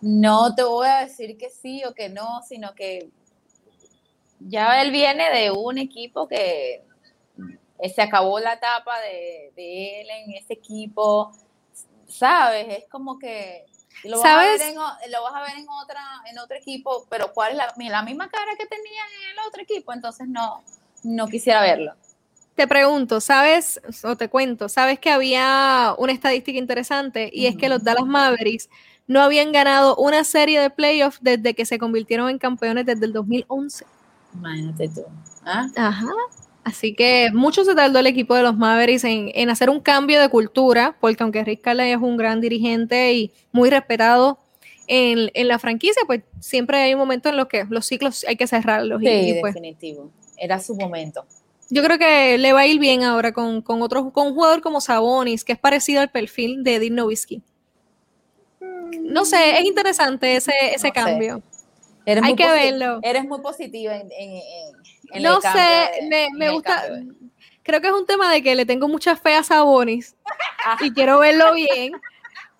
[0.00, 3.10] no te voy a decir que sí o que no, sino que
[4.40, 6.84] ya él viene de un equipo que
[7.94, 11.32] se acabó la etapa de, él en ese equipo,
[12.06, 12.66] ¿sabes?
[12.68, 13.66] Es como que
[14.04, 17.32] lo vas, A, ver en, lo vas a ver en, otra, en otro equipo, pero
[17.32, 19.92] ¿cuál es la, la misma cara que tenía en el otro equipo?
[19.92, 20.62] Entonces no,
[21.02, 21.94] no quisiera verlo.
[22.54, 23.80] Te pregunto, ¿sabes?
[24.02, 27.30] O te cuento, ¿sabes que había una estadística interesante?
[27.32, 28.68] Y es que los Dallas Mavericks
[29.08, 33.12] no habían ganado una serie de playoffs desde que se convirtieron en campeones desde el
[33.12, 33.84] 2011.
[34.34, 35.02] Imagínate tú.
[35.44, 35.66] ¿Ah?
[35.74, 36.06] Ajá.
[36.62, 40.28] Así que mucho se tardó el equipo de los Mavericks en, hacer un cambio de
[40.28, 44.38] cultura, porque aunque Rick Carlisle es un gran dirigente y muy respetado
[44.86, 48.46] en, la franquicia, pues siempre hay un momento en los que los ciclos hay que
[48.46, 49.00] cerrarlos.
[49.00, 50.10] Sí, pues definitivo.
[50.36, 51.24] Era su momento.
[51.70, 54.60] Yo creo que le va a ir bien ahora con, con, otro, con un jugador
[54.60, 57.42] como Sabonis, que es parecido al perfil de Dirk Nowitzki.
[59.00, 61.42] No sé, es interesante ese, ese cambio.
[62.06, 63.00] hay que verlo.
[63.02, 64.08] Eres muy positiva en
[65.20, 66.84] no sé, me, gusta.
[67.62, 70.16] Creo que es un tema de que le tengo mucha fe a Sabonis
[70.80, 71.92] y quiero verlo bien.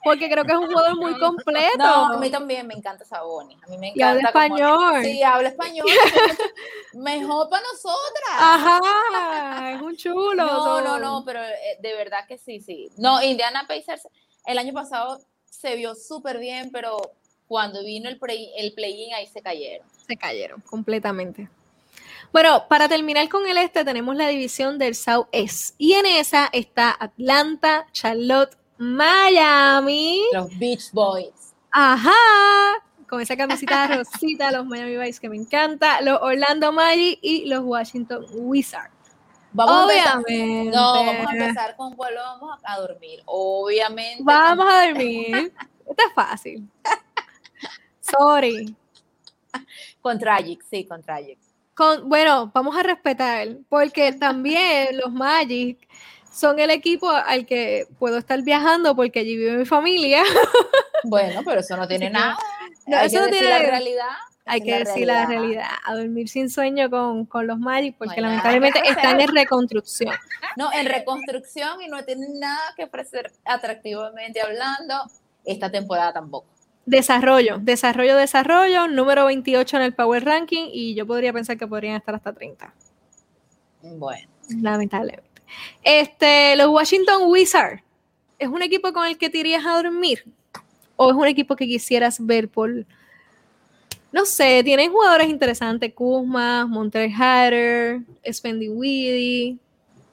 [0.05, 1.77] Porque creo que es un jugador muy completo.
[1.77, 3.59] No, a mí también me encanta Sabonis.
[3.65, 3.99] A mí me encanta.
[3.99, 5.05] Y habla español.
[5.05, 5.87] sí, habla español.
[6.95, 8.39] Mejor para nosotras.
[8.39, 10.35] Ajá, es un chulo.
[10.35, 12.89] No, no, no, pero eh, de verdad que sí, sí.
[12.97, 14.09] No, Indiana Pacers
[14.47, 15.19] el año pasado
[15.51, 16.99] se vio súper bien, pero
[17.47, 19.87] cuando vino el play-in el play ahí se cayeron.
[20.07, 21.49] Se cayeron completamente.
[22.33, 25.75] Bueno, para terminar con el este, tenemos la división del Southeast.
[25.79, 30.21] Y en esa está Atlanta, Charlotte, Miami.
[30.33, 31.55] Los Beach Boys.
[31.71, 32.13] Ajá.
[33.09, 37.65] Con esa camisita rosita, los Miami Vice que me encanta, los Orlando Magic y los
[37.65, 38.98] Washington Wizards.
[39.53, 40.69] Vamos Obviamente.
[40.69, 43.23] A no, vamos a empezar con cuál vamos a dormir.
[43.27, 44.23] Obviamente.
[44.23, 45.53] Vamos a dormir.
[45.89, 46.69] Esto es fácil.
[48.01, 48.75] Sorry.
[50.01, 51.39] Con Tragic, sí, con Tragic
[52.05, 55.79] bueno, vamos a respetar, porque también los Magic
[56.33, 60.23] son el equipo al que puedo estar viajando porque allí vive mi familia.
[61.05, 62.37] Bueno, pero eso no tiene nada.
[62.87, 64.17] No, eso no tiene la realidad.
[64.49, 69.21] Hay que decir la realidad, a dormir sin sueño con, los Magic, porque lamentablemente están
[69.21, 70.15] en reconstrucción.
[70.57, 74.95] No, en reconstrucción y no tienen nada que ofrecer atractivamente hablando
[75.45, 76.47] esta temporada tampoco.
[76.87, 81.97] Desarrollo, desarrollo, desarrollo, número 28 en el Power Ranking y yo podría pensar que podrían
[81.97, 82.73] estar hasta 30.
[83.83, 84.27] Bueno.
[84.49, 85.29] Lamentablemente.
[85.83, 87.83] Este, los Washington Wizards,
[88.39, 90.25] ¿es un equipo con el que te irías a dormir?
[90.97, 92.71] ¿O es un equipo que quisieras ver por...
[94.11, 99.59] No sé, tienen jugadores interesantes, Kuzma, Monter Hatter, Spendy Weedy.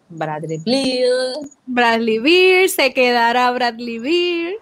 [0.10, 1.50] Bradley Beal.
[1.66, 4.56] Bradley Beal, se quedará Bradley Beal.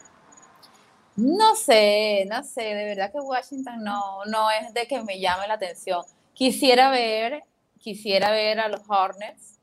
[1.15, 5.47] No sé, no sé, de verdad que Washington no, no es de que me llame
[5.47, 6.03] la atención.
[6.33, 7.43] Quisiera ver,
[7.79, 9.59] quisiera ver a los Hornets.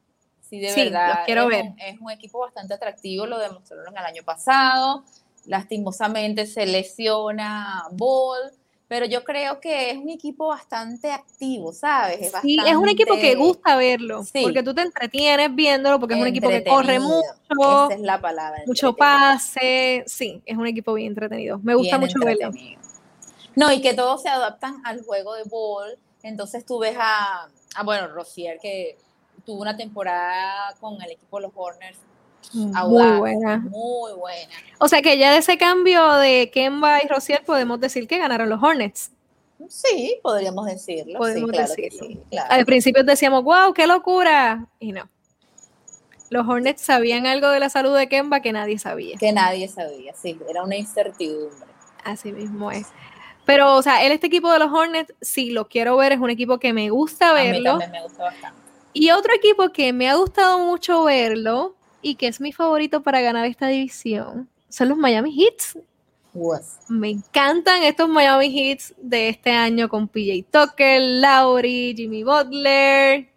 [0.48, 1.22] Sí, de verdad.
[1.26, 1.64] quiero es ver.
[1.64, 5.04] Un, es un equipo bastante atractivo, lo demostraron el año pasado.
[5.46, 8.52] Lastimosamente se lesiona Ball,
[8.90, 12.22] pero yo creo que es un equipo bastante activo, ¿sabes?
[12.22, 16.20] Es sí, es un equipo que gusta verlo, porque tú te entretienes viéndolo, porque es
[16.20, 17.22] un equipo que corre mucho.
[17.50, 18.64] Esa es la palabra.
[18.66, 21.61] Mucho pase, sí, es un equipo bien entretenido.
[21.62, 22.50] Me gusta mucho verlo.
[23.55, 25.96] No, y que todos se adaptan al juego de ball.
[26.24, 28.98] Entonces tú ves a, a bueno, Rosier, que
[29.46, 31.98] tuvo una temporada con el equipo de los Horners
[32.53, 33.59] muy buena.
[33.59, 34.53] Muy buena.
[34.79, 38.48] O sea que ya de ese cambio de Kemba y Rociel podemos decir que ganaron
[38.48, 39.11] los Hornets.
[39.68, 41.18] Sí, podríamos decirlo.
[41.18, 42.22] Podemos decirlo.
[42.48, 44.66] Al principio decíamos, wow, qué locura.
[44.79, 45.09] Y no.
[46.31, 49.16] Los Hornets sabían algo de la salud de Kemba que nadie sabía.
[49.18, 51.68] Que nadie sabía, sí, era una incertidumbre.
[52.05, 52.87] Así mismo es.
[53.44, 56.31] Pero, o sea, él, este equipo de los Hornets, sí lo quiero ver, es un
[56.31, 57.72] equipo que me gusta verlo.
[57.72, 58.61] A mí también me gusta bastante.
[58.92, 63.20] Y otro equipo que me ha gustado mucho verlo, y que es mi favorito para
[63.20, 65.78] ganar esta división son los Miami Heats.
[66.88, 73.28] Me encantan estos Miami Heats de este año con PJ Tucker, Lowry, Jimmy Butler.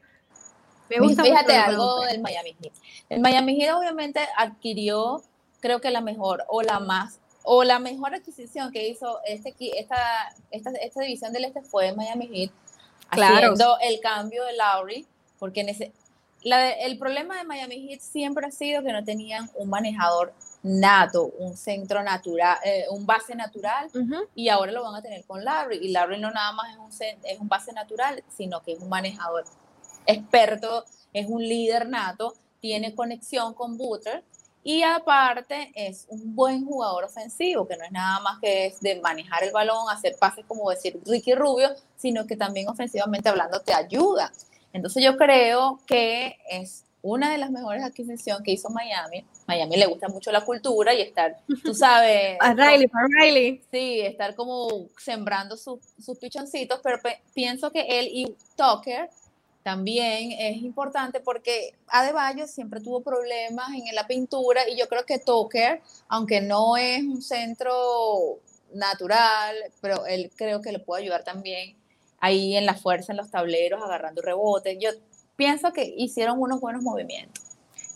[0.89, 2.73] Me gusta Fíjate algo del Miami Heat.
[3.10, 5.23] El Miami Heat obviamente adquirió,
[5.60, 10.34] creo que la mejor o la más o la mejor adquisición que hizo este, esta,
[10.52, 12.52] esta, esta división del este fue el Miami Heat,
[13.10, 13.36] claro.
[13.36, 15.08] haciendo el cambio de Lowry,
[15.39, 15.91] porque en ese,
[16.43, 21.56] el problema de Miami Heat siempre ha sido que no tenían un manejador nato, un
[21.58, 23.89] centro natural, eh, un base natural,
[24.36, 25.77] y ahora lo van a tener con Larry.
[25.82, 28.89] Y Larry no nada más es un, es un base natural, sino que es un
[28.89, 29.45] manejador
[30.06, 34.23] experto, es un líder nato, tiene conexión con Butler,
[34.65, 39.01] y aparte es un buen jugador ofensivo, que no es nada más que es de
[39.01, 43.73] manejar el balón, hacer pases como decir Ricky Rubio, sino que también ofensivamente hablando te
[43.73, 44.32] ayuda.
[44.73, 49.25] Entonces yo creo que es una de las mejores adquisiciones que hizo Miami.
[49.45, 52.38] Miami le gusta mucho la cultura y estar, tú sabes.
[52.39, 53.62] a Riley, a Riley.
[53.71, 55.79] Sí, estar como sembrando sus
[56.19, 56.97] pichoncitos, pero
[57.33, 59.09] pienso que él y Tucker
[59.63, 65.19] también es importante porque Adebayo siempre tuvo problemas en la pintura y yo creo que
[65.19, 68.39] Tucker, aunque no es un centro
[68.73, 71.75] natural, pero él creo que le puede ayudar también
[72.23, 74.77] ahí en la fuerza, en los tableros, agarrando rebotes.
[74.79, 74.91] Yo
[75.36, 77.43] pienso que hicieron unos buenos movimientos.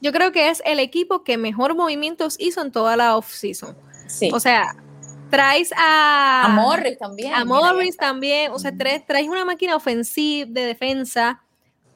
[0.01, 3.77] Yo creo que es el equipo que mejor movimientos hizo en toda la offseason.
[4.07, 4.29] Sí.
[4.33, 4.75] O sea,
[5.29, 6.43] traes a...
[6.43, 7.33] A Morris también.
[7.33, 8.51] A Morris también.
[8.51, 11.41] O sea, traes, traes una máquina ofensiva de defensa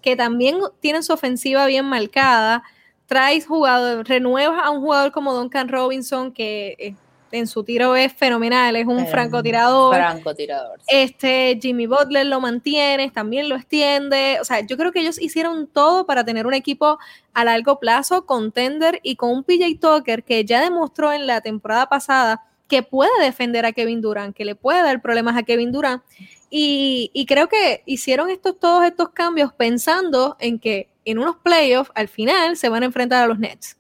[0.02, 2.64] que también tiene su ofensiva bien marcada.
[3.08, 6.96] Traes jugadores, renuevas a un jugador como Duncan Robinson, que eh,
[7.32, 9.96] en su tiro es fenomenal, es un francotirador.
[9.96, 10.80] Francotirador.
[10.88, 14.38] Este, Jimmy Butler lo mantiene, también lo extiende.
[14.42, 17.00] O sea, yo creo que ellos hicieron todo para tener un equipo
[17.34, 21.88] a largo plazo, contender y con un PJ Tucker que ya demostró en la temporada
[21.88, 26.02] pasada que puede defender a Kevin Durant, que le puede dar problemas a Kevin Durant.
[26.50, 31.92] Y, y creo que hicieron estos, todos estos cambios pensando en que en unos playoffs
[31.96, 33.78] al final se van a enfrentar a los Nets.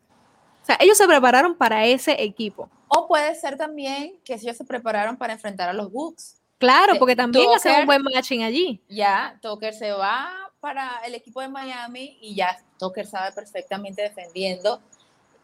[0.61, 2.69] O sea, ellos se prepararon para ese equipo.
[2.93, 6.41] O puede ser también que ellos se prepararon para enfrentar a los Bucks.
[6.57, 8.83] Claro, porque también hacen un buen matching allí.
[8.89, 14.81] Ya, Tucker se va para el equipo de Miami y ya Tucker sabe perfectamente defendiendo,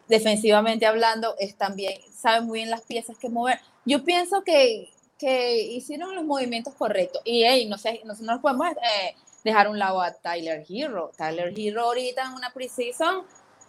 [0.09, 3.61] defensivamente hablando, es también, sabe muy bien las piezas que mover.
[3.85, 8.67] Yo pienso que, que hicieron los movimientos correctos y hey, no sé, no, nos podemos
[8.71, 11.11] eh, dejar un lado a Tyler Hero.
[11.17, 13.23] Tyler Hero ahorita en una preseason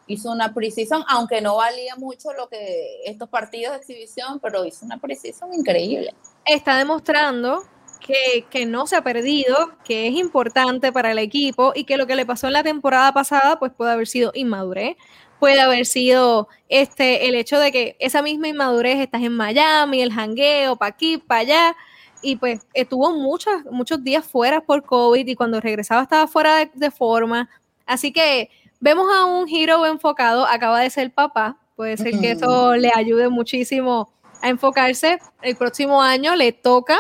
[0.09, 4.85] hizo una precisión, aunque no valía mucho lo que estos partidos de exhibición, pero hizo
[4.85, 6.15] una precisión increíble.
[6.45, 7.63] Está demostrando
[8.51, 12.17] que, no se ha perdido, que es importante para el equipo y que lo que
[12.17, 14.97] le pasó en la temporada pasada pues puede haber sido inmadurez,
[15.39, 20.13] puede haber sido este el hecho de que esa misma inmadurez estás en Miami, el
[20.13, 21.77] jangueo, para aquí, para allá,
[22.23, 26.91] y pues estuvo muchos, muchos días fuera por COVID y cuando regresaba estaba fuera de
[26.91, 27.49] forma,
[27.87, 28.51] así que
[28.81, 33.29] Vemos a un Hero enfocado, acaba de ser papá, puede ser que eso le ayude
[33.29, 35.19] muchísimo a enfocarse.
[35.43, 36.97] El próximo año le toca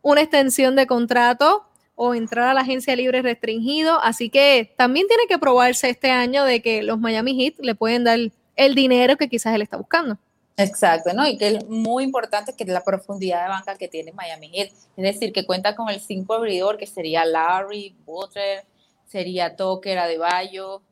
[0.00, 1.64] una extensión de contrato
[1.94, 6.44] o entrar a la agencia libre restringido, así que también tiene que probarse este año
[6.44, 8.18] de que los Miami Heat le pueden dar
[8.56, 10.18] el dinero que quizás él está buscando.
[10.56, 11.26] Exacto, ¿no?
[11.26, 15.04] Y que es muy importante que la profundidad de banca que tiene Miami Heat, es
[15.04, 18.64] decir, que cuenta con el cinco abridor que sería Larry, Butler,
[19.06, 20.82] sería Tucker, Adebayo,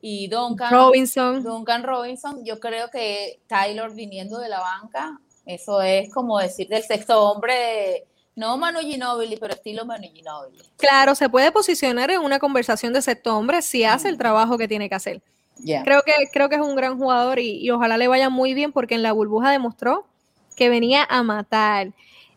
[0.00, 1.42] y Duncan Robinson.
[1.42, 6.82] Duncan Robinson, yo creo que Taylor viniendo de la banca, eso es como decir del
[6.82, 10.62] sexto hombre, no Manu Ginobili, pero estilo Manu Ginobili.
[10.76, 14.68] Claro, se puede posicionar en una conversación de sexto hombre si hace el trabajo que
[14.68, 15.22] tiene que hacer.
[15.64, 18.70] Creo, que, creo que es un gran jugador y, y ojalá le vaya muy bien
[18.70, 20.06] porque en la burbuja demostró
[20.54, 21.92] que venía a matar.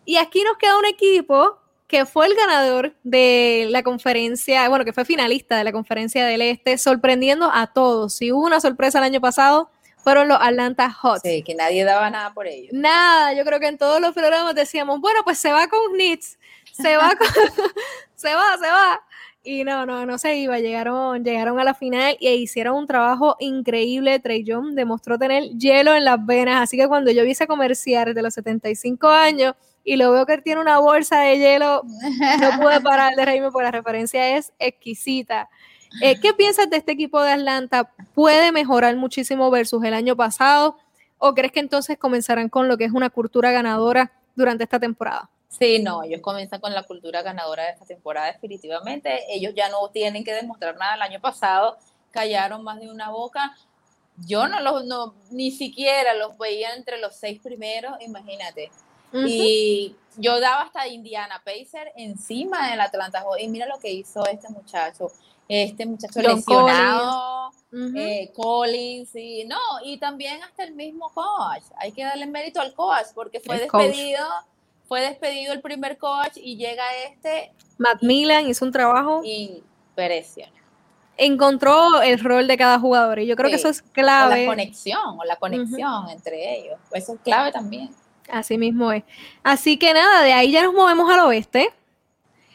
[0.05, 1.61] Y aquí nos queda un equipo
[1.92, 6.42] que fue el ganador de la conferencia, bueno, que fue finalista de la conferencia del
[6.42, 8.14] Este, sorprendiendo a todos.
[8.14, 11.20] Si hubo una sorpresa el año pasado, fueron los Atlanta Hawks.
[11.22, 12.72] Sí, que nadie daba nada por ellos.
[12.72, 16.39] Nada, yo creo que en todos los programas decíamos, bueno, pues se va con Knicks,
[16.72, 17.28] se va con,
[18.16, 19.02] se va, se va.
[19.44, 23.36] Y no, no, no se iba, llegaron, llegaron a la final e hicieron un trabajo
[23.42, 24.18] increíble.
[24.20, 28.14] Trey Young demostró tener hielo en las venas, así que cuando yo vi ese comercial
[28.14, 31.84] de los 75 años, y lo veo que tiene una bolsa de hielo,
[32.40, 35.50] no pude parar de reírme porque la referencia es exquisita.
[36.02, 37.92] Eh, ¿Qué piensas de este equipo de Atlanta?
[38.14, 40.78] ¿Puede mejorar muchísimo versus el año pasado?
[41.18, 45.30] ¿O crees que entonces comenzarán con lo que es una cultura ganadora durante esta temporada?
[45.50, 49.26] Sí, no, ellos comienzan con la cultura ganadora de esta temporada definitivamente.
[49.30, 50.96] Ellos ya no tienen que demostrar nada.
[50.96, 51.78] El año pasado
[52.10, 53.56] callaron más de una boca.
[54.26, 58.72] Yo no los, no, ni siquiera los veía entre los seis primeros, imagínate.
[59.14, 64.49] Y yo daba hasta Indiana Pacer encima del Atlanta Y mira lo que hizo este
[64.49, 65.12] muchacho.
[65.47, 71.64] Este muchacho lesionado, Collins, eh, Collins y no, y también hasta el mismo coach.
[71.76, 74.26] Hay que darle mérito al coach porque fue despedido,
[74.88, 77.51] fue despedido el primer coach y llega este.
[77.78, 80.62] Macmillan hizo un trabajo impresionante
[81.18, 84.34] encontró el rol de cada jugador y yo creo que eso es clave.
[84.34, 86.80] O la conexión, o la conexión entre ellos.
[86.91, 87.89] Eso es clave también.
[88.32, 89.04] Así mismo es.
[89.44, 91.72] Así que nada, de ahí ya nos movemos al oeste.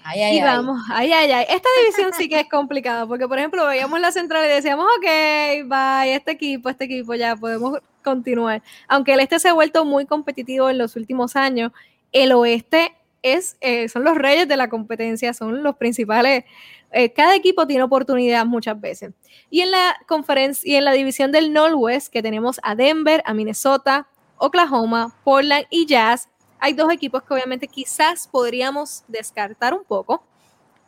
[0.09, 1.47] Ay, ay, y vamos, ay, ay, ay.
[1.49, 5.66] Esta división sí que es complicada, porque por ejemplo veíamos la central y decíamos, ok,
[5.66, 8.62] bye, este equipo, este equipo, ya podemos continuar.
[8.87, 11.72] Aunque el este se ha vuelto muy competitivo en los últimos años,
[12.12, 16.45] el oeste es, eh, son los reyes de la competencia, son los principales.
[16.93, 19.12] Eh, cada equipo tiene oportunidad muchas veces.
[19.51, 23.35] Y en la conferencia y en la división del Northwest, que tenemos a Denver, a
[23.35, 24.07] Minnesota,
[24.39, 26.28] Oklahoma, Portland y Jazz.
[26.59, 30.22] Hay dos equipos que obviamente quizás podríamos descartar un poco,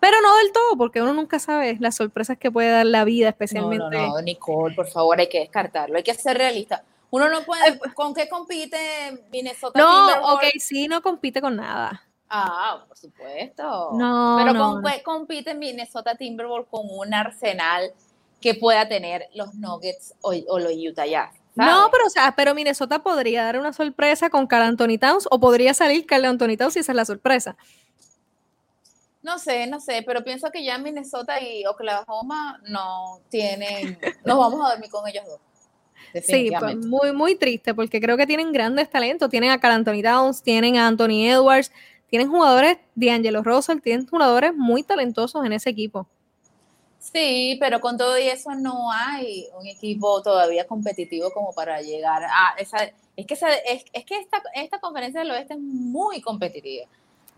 [0.00, 3.28] pero no del todo, porque uno nunca sabe las sorpresas que puede dar la vida,
[3.30, 3.96] especialmente.
[3.96, 6.84] No, no, no, Nicole, por favor, hay que descartarlo, hay que ser realista.
[7.10, 9.78] Uno no puede, ¿con qué compite Minnesota?
[9.78, 12.02] No, ok, sí, no compite con nada.
[12.28, 13.92] Ah, por supuesto.
[13.94, 17.92] No, pero ¿con qué compite Minnesota Timberwolves con un arsenal
[18.40, 21.37] que pueda tener los Nuggets o, o los Utah Jazz?
[21.66, 25.40] No, pero o sea, pero Minnesota podría dar una sorpresa con Carl Anthony Towns o
[25.40, 27.56] podría salir Carl Anthony Towns si esa es la sorpresa.
[29.22, 34.64] No sé, no sé, pero pienso que ya Minnesota y Oklahoma no tienen, nos vamos
[34.64, 35.40] a dormir con ellos dos.
[36.24, 39.28] Sí, pues muy, muy triste porque creo que tienen grandes talentos.
[39.28, 41.72] Tienen a Carl Anthony Towns, tienen a Anthony Edwards,
[42.08, 46.06] tienen jugadores, D'Angelo Russell, tienen jugadores muy talentosos en ese equipo.
[46.98, 52.24] Sí, pero con todo y eso no hay un equipo todavía competitivo como para llegar
[52.24, 52.90] a esa.
[53.16, 56.86] Es que, es, que esta, esta conferencia del oeste es muy competitiva.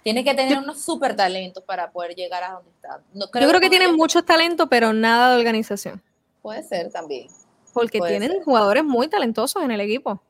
[0.02, 3.00] Tiene que tener unos super talentos para poder llegar a donde está.
[3.14, 6.02] Yo creo que, tienen muchos talentos, pero nada de organización.
[6.40, 7.28] Puede ser también.
[7.74, 10.20] Porque tienen jugadores muy talentosos en el equipo.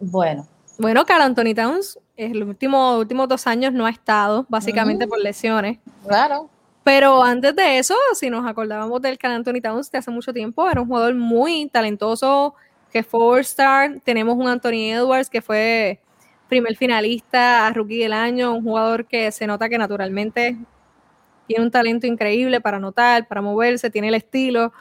[0.00, 0.46] Bueno.
[0.78, 5.78] Bueno, Carl Anthony Towns, los últimos, últimos dos años no ha estado, básicamente por lesiones.
[6.06, 6.48] Claro.
[6.84, 10.68] Pero antes de eso, si nos acordábamos del Can Anthony Towns de hace mucho tiempo,
[10.70, 12.54] era un jugador muy talentoso,
[12.92, 14.00] que fue Four Star.
[14.04, 16.00] Tenemos un Anthony Edwards que fue
[16.48, 20.56] primer finalista a Rookie del Año, un jugador que se nota que naturalmente
[21.46, 24.72] tiene un talento increíble para anotar, para moverse, tiene el estilo.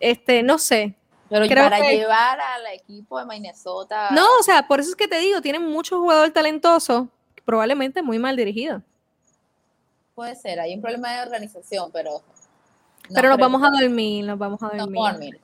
[0.00, 0.94] Este, no sé.
[1.28, 4.10] Pero para llevar al equipo de Minnesota.
[4.10, 7.08] No, o sea, por eso es que te digo, tienen muchos jugadores talentosos,
[7.46, 8.82] probablemente muy mal dirigidos.
[10.22, 12.22] Puede ser, hay un problema de organización, pero...
[13.12, 15.36] pero nos vamos a dormir, nos vamos a dormir.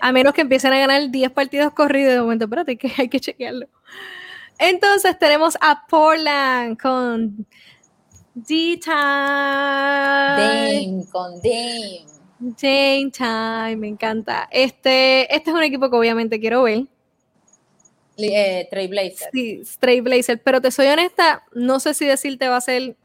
[0.00, 3.20] A menos que empiecen a ganar 10 partidos corridos de momento, espérate, que hay que
[3.20, 3.68] chequearlo.
[4.58, 7.46] Entonces tenemos a Portland con
[8.34, 8.96] D-Time.
[10.36, 12.04] Dame, con Dame.
[12.40, 14.48] Dame Time, me encanta.
[14.50, 16.82] Este, este es un equipo que obviamente quiero ver.
[18.16, 19.28] Eh, Trailblazer.
[19.32, 22.96] Sí, Trailblazer, pero te soy honesta, no sé si decirte va a ser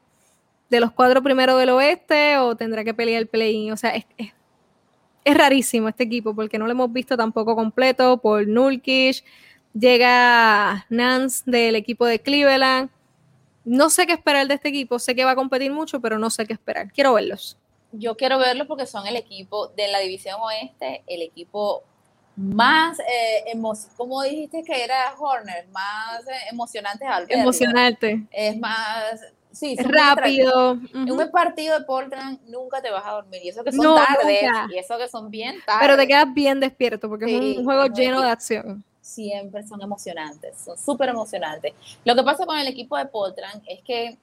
[0.72, 3.74] de los cuatro primeros del oeste o tendrá que pelear el play-in.
[3.74, 8.48] O sea, es, es, rarísimo este equipo porque no lo hemos visto tampoco completo por
[8.48, 9.24] Nulkish.
[9.74, 12.90] Llega Nance del equipo de Cleveland.
[13.66, 14.98] No sé qué esperar de este equipo.
[14.98, 16.92] Sé que va a competir mucho, pero no sé qué esperar.
[16.92, 17.58] Quiero verlos.
[17.92, 21.84] yo quiero verlo porque son el equipo de la división oeste, el equipo
[22.38, 23.60] más, eh,
[23.98, 27.06] como dijiste que era Horner, más eh, emocionante.
[27.28, 28.26] Emocionante.
[28.32, 29.22] Es más,
[29.52, 30.80] sí, rápido.
[30.94, 33.42] En un partido de Portland nunca te vas a dormir.
[33.44, 35.82] Y eso que son tardes, y eso que son bien tardes.
[35.82, 38.84] Pero te quedas bien despierto porque es un juego lleno de acción.
[39.02, 41.74] Siempre son emocionantes, son súper emocionantes.
[42.06, 44.18] Lo que pasa con el equipo de Portland es que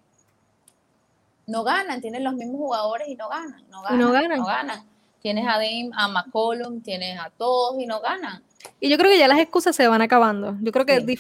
[1.47, 4.39] no ganan, tienen los mismos jugadores y no ganan, no ganan, no ganan.
[4.39, 4.87] No ganan.
[5.21, 8.43] Tienes a Dame, a McCollum, tienes a todos y no ganan.
[8.81, 10.57] Y yo creo que ya las excusas se van acabando.
[10.61, 11.19] Yo creo que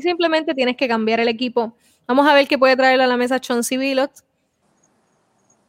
[0.00, 1.74] simplemente tienes que cambiar el equipo.
[2.06, 4.24] Vamos a ver qué puede traer a la mesa Chauncey Billups.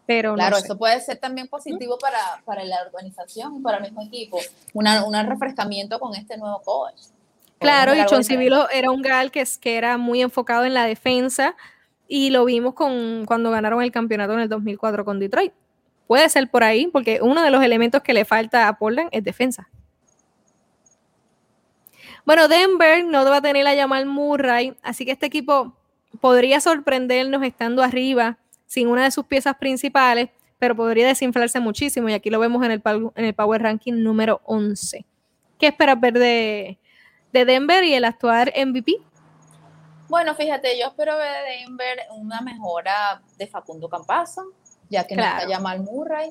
[0.06, 4.40] Pero claro, eso puede ser también positivo para, para la organización, para el mismo equipo.
[4.74, 7.02] un refrescamiento con este nuevo coach.
[7.60, 11.56] Claro, y Chauncey Billups era un gal que, que era muy enfocado en la defensa
[12.08, 15.52] y lo vimos con, cuando ganaron el campeonato en el 2004 con Detroit.
[16.08, 19.24] Puede ser por ahí, porque uno de los elementos que le falta a Portland es
[19.24, 19.68] defensa.
[22.26, 25.74] Bueno, Denver no va a tener a Jamal Murray, así que este equipo
[26.20, 32.14] podría sorprendernos estando arriba sin una de sus piezas principales, pero podría desinflarse muchísimo y
[32.14, 32.82] aquí lo vemos en el,
[33.16, 35.06] en el Power Ranking número 11.
[35.60, 36.78] ¿Qué esperas ver de,
[37.34, 38.96] de Denver y el actual MVP?
[40.10, 44.42] Bueno, fíjate, yo espero ver de Denver una mejora de Facundo Campazo,
[44.90, 46.30] ya que no está Jamal Murray.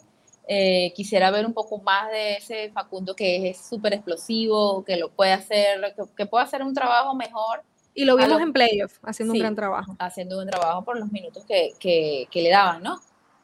[0.49, 5.11] Eh, quisiera ver un poco más de ese Facundo que es súper explosivo, que lo
[5.11, 7.62] puede hacer, que, puede hacer un trabajo mejor.
[7.97, 9.97] Y lo vimos en playoff, haciendo un gran trabajo.
[9.99, 13.01] Haciendo un trabajo por los minutos que, que, que, le daban, ¿no?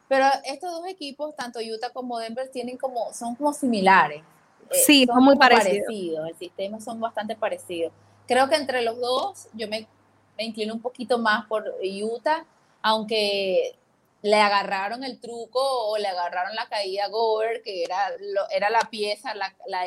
[0.07, 4.21] Pero estos dos equipos, tanto Utah como Denver, tienen como, son como similares.
[4.69, 5.85] Eh, sí, son, muy parecidos.
[5.87, 6.29] parecidos.
[6.29, 7.91] El sistema son bastante parecidos.
[8.27, 9.87] Creo que entre los dos, yo me,
[10.37, 12.45] me inclino un poquito más por Utah,
[12.83, 13.75] aunque
[14.21, 18.11] le agarraron el truco o le agarraron la caída a Gover, que era,
[18.55, 19.85] era la pieza, la, la,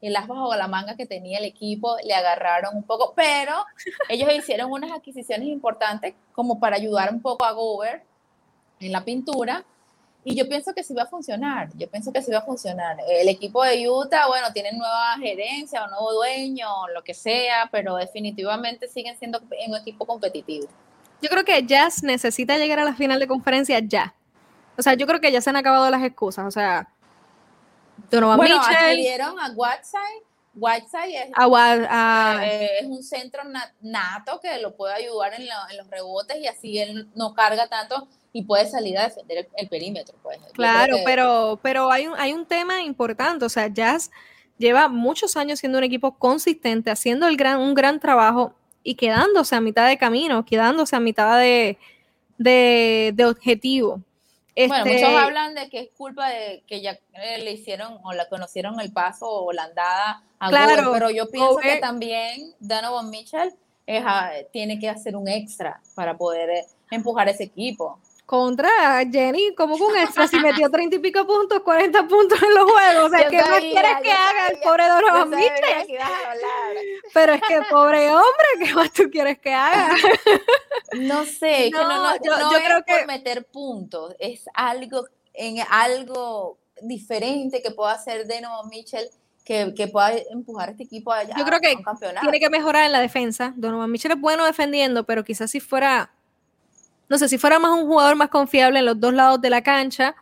[0.00, 3.54] el as bajo la manga que tenía el equipo, le agarraron un poco, pero
[4.08, 8.02] ellos hicieron unas adquisiciones importantes como para ayudar un poco a Gover
[8.80, 9.64] en la pintura.
[10.22, 12.98] Y yo pienso que sí va a funcionar, yo pienso que sí va a funcionar.
[13.08, 17.70] El equipo de Utah, bueno, tienen nueva gerencia o nuevo dueño, o lo que sea,
[17.72, 20.68] pero definitivamente siguen siendo un equipo competitivo.
[21.22, 24.14] Yo creo que Jazz necesita llegar a la final de conferencia ya.
[24.76, 26.46] O sea, yo creo que ya se han acabado las excusas.
[26.46, 26.88] O sea,
[28.10, 29.20] Donovan bueno, Mitchell.
[29.20, 30.24] a Whiteside.
[30.52, 31.30] Whiteside es,
[32.42, 33.42] eh, es, un centro
[33.80, 35.46] nato que lo puede ayudar en,
[35.76, 40.16] los rebotes y así él no carga tanto y puede salir a defender el, perímetro.
[40.22, 40.38] Pues.
[40.52, 43.44] Claro, pero, pero hay, un, hay un tema importante.
[43.44, 44.10] O sea, Jazz
[44.58, 49.56] lleva muchos años siendo un equipo consistente, haciendo el gran, un gran trabajo y quedándose
[49.56, 51.78] a mitad de camino, quedándose a mitad de,
[52.38, 54.02] de, objetivo.
[54.56, 58.12] Bueno, muchos este hablan de que es culpa de que ya eh, le hicieron o
[58.12, 63.10] la conocieron el paso o la andada a claro, pero yo pienso que también Donovan
[63.10, 63.54] Mitchell
[64.52, 67.98] tiene que hacer un extra para poder eh, empujar ese equipo
[68.30, 68.70] contra
[69.10, 73.06] Jenny, como con extra, si metió 30 y pico puntos, 40 puntos en los juegos.
[73.06, 75.98] O sea, ¿qué más quieres que haga el pobre Donovan Mitchell?
[77.12, 79.96] Pero es que pobre hombre, ¿qué más tú quieres que haga?
[80.92, 87.60] No sé, no, no, yo, no creo que meter puntos, es algo en algo diferente
[87.60, 89.10] que pueda hacer Donovan Mitchell
[89.44, 91.76] que, que, pueda empujar a este equipo allá Yo creo que
[92.20, 93.54] tiene que mejorar en la defensa.
[93.56, 96.12] Donovan Mitchell es bueno defendiendo, pero quizás si fuera
[97.10, 99.62] no sé, si fuera más un jugador más confiable en los dos lados de la
[99.62, 100.14] cancha,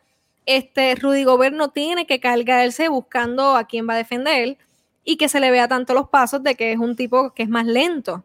[0.47, 4.57] este Rudy Gobert no tiene que cargarse buscando a quién va a defender
[5.05, 7.51] y que se le vea tanto los pasos de que es un tipo que es
[7.51, 8.25] más lento.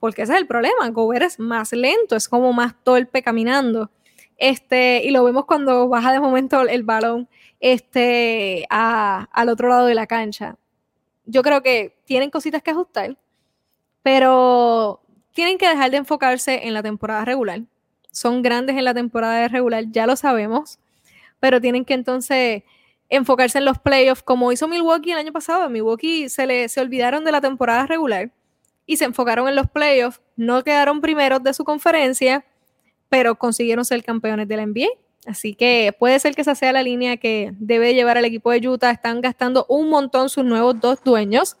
[0.00, 3.90] Porque ese es el problema, Gobert es más lento, es como más torpe caminando.
[4.36, 7.26] Este, y lo vemos cuando baja de momento el balón
[7.58, 10.56] este, al otro lado de la cancha.
[11.24, 13.16] Yo creo que tienen cositas que ajustar,
[14.02, 15.00] pero
[15.32, 17.62] tienen que dejar de enfocarse en la temporada regular
[18.14, 20.78] son grandes en la temporada regular, ya lo sabemos,
[21.40, 22.62] pero tienen que entonces
[23.08, 25.68] enfocarse en los playoffs, como hizo Milwaukee el año pasado.
[25.68, 28.30] Milwaukee se, le, se olvidaron de la temporada regular
[28.86, 32.44] y se enfocaron en los playoffs, no quedaron primeros de su conferencia,
[33.08, 34.88] pero consiguieron ser campeones de la NBA.
[35.26, 38.66] Así que puede ser que esa sea la línea que debe llevar al equipo de
[38.68, 38.92] Utah.
[38.92, 41.56] Están gastando un montón sus nuevos dos dueños,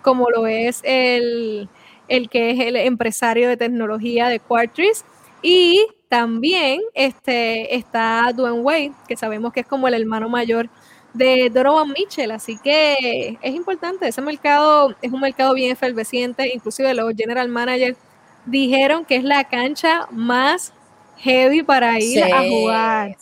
[0.00, 1.68] como lo es el,
[2.08, 5.04] el que es el empresario de tecnología de Quartris
[5.42, 10.68] y también este, está Dwayne Wade, que sabemos que es como el hermano mayor
[11.14, 16.94] de Donovan Mitchell, así que es importante, ese mercado es un mercado bien efervesciente, inclusive
[16.94, 17.98] los general managers
[18.46, 20.72] dijeron que es la cancha más
[21.18, 23.16] heavy para ir a jugar.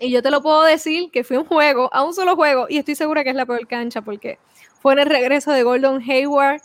[0.00, 2.78] Y yo te lo puedo decir que fui un juego, a un solo juego, y
[2.78, 4.38] estoy segura que es la peor cancha porque
[4.80, 6.60] fue en el regreso de Gordon Hayward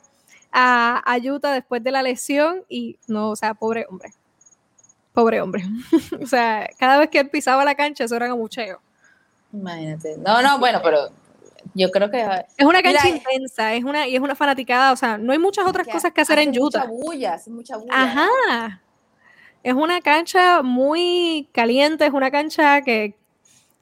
[0.52, 4.14] a, a Utah después de la lesión y no, o sea, pobre hombre.
[5.18, 5.64] Pobre hombre.
[6.22, 8.80] o sea, cada vez que él pisaba la cancha, eso era mucheo.
[9.52, 10.16] Imagínate.
[10.20, 11.10] No, no, bueno, pero
[11.74, 12.24] yo creo que
[12.56, 15.66] es una cancha intensa, es una y es una fanaticada, o sea, no hay muchas
[15.66, 16.86] otras cosas que hacer en Utah.
[16.86, 17.92] Mucha bulla, hace mucha bulla.
[17.92, 18.84] Ajá.
[19.64, 23.16] Es una cancha muy caliente, es una cancha que,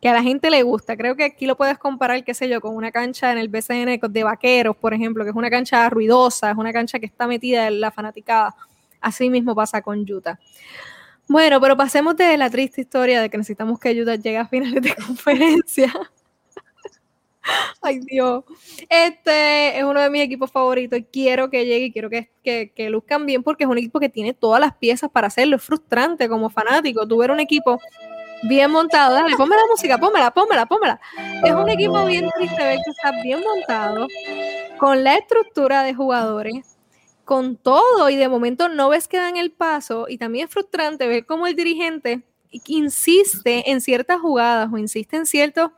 [0.01, 0.95] que a la gente le gusta.
[0.95, 3.99] Creo que aquí lo puedes comparar, qué sé yo, con una cancha en el BCN
[4.07, 7.67] de vaqueros, por ejemplo, que es una cancha ruidosa, es una cancha que está metida
[7.67, 8.55] en la fanaticada.
[9.01, 10.39] Así mismo pasa con Utah.
[11.27, 14.81] Bueno, pero pasemos de la triste historia de que necesitamos que Utah llegue a finales
[14.81, 15.91] de conferencia.
[17.81, 18.43] Ay, Dios.
[18.89, 22.71] Este es uno de mis equipos favoritos y quiero que llegue y quiero que, que,
[22.75, 25.57] que, luzcan bien porque es un equipo que tiene todas las piezas para hacerlo.
[25.57, 27.07] Es frustrante como fanático.
[27.07, 27.79] Tuve un equipo
[28.43, 29.13] bien montado.
[29.13, 30.99] Dale, ponme la música, pónmela, pónmela, pónmela.
[31.43, 34.07] Es un equipo bien triste ver que está bien montado,
[34.77, 36.74] con la estructura de jugadores,
[37.25, 40.05] con todo, y de momento no ves que dan el paso.
[40.07, 42.23] Y también es frustrante ver cómo el dirigente
[42.67, 45.71] insiste en ciertas jugadas o insiste en ciertos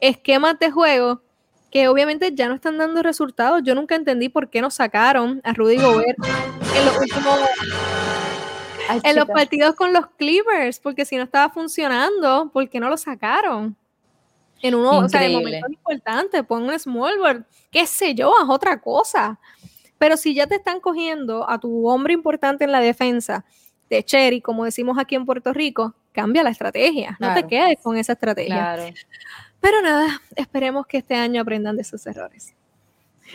[0.00, 1.20] esquemas de juego
[1.70, 3.62] que obviamente ya no están dando resultados.
[3.64, 6.18] Yo nunca entendí por qué nos sacaron a Rudy Gobert
[6.76, 7.38] en los últimos
[9.04, 12.96] en los partidos con los Clippers, porque si no estaba funcionando, ¿por qué no lo
[12.96, 13.74] sacaron?
[14.60, 18.48] En uno, o sea, en momentos importantes, pon un small world, qué sé yo, haz
[18.48, 19.38] otra cosa.
[20.02, 23.44] Pero si ya te están cogiendo a tu hombre importante en la defensa
[23.88, 27.96] de Cherry, como decimos aquí en Puerto Rico, cambia la estrategia, no te quedes con
[27.96, 28.92] esa estrategia.
[29.60, 32.52] Pero nada, esperemos que este año aprendan de sus errores.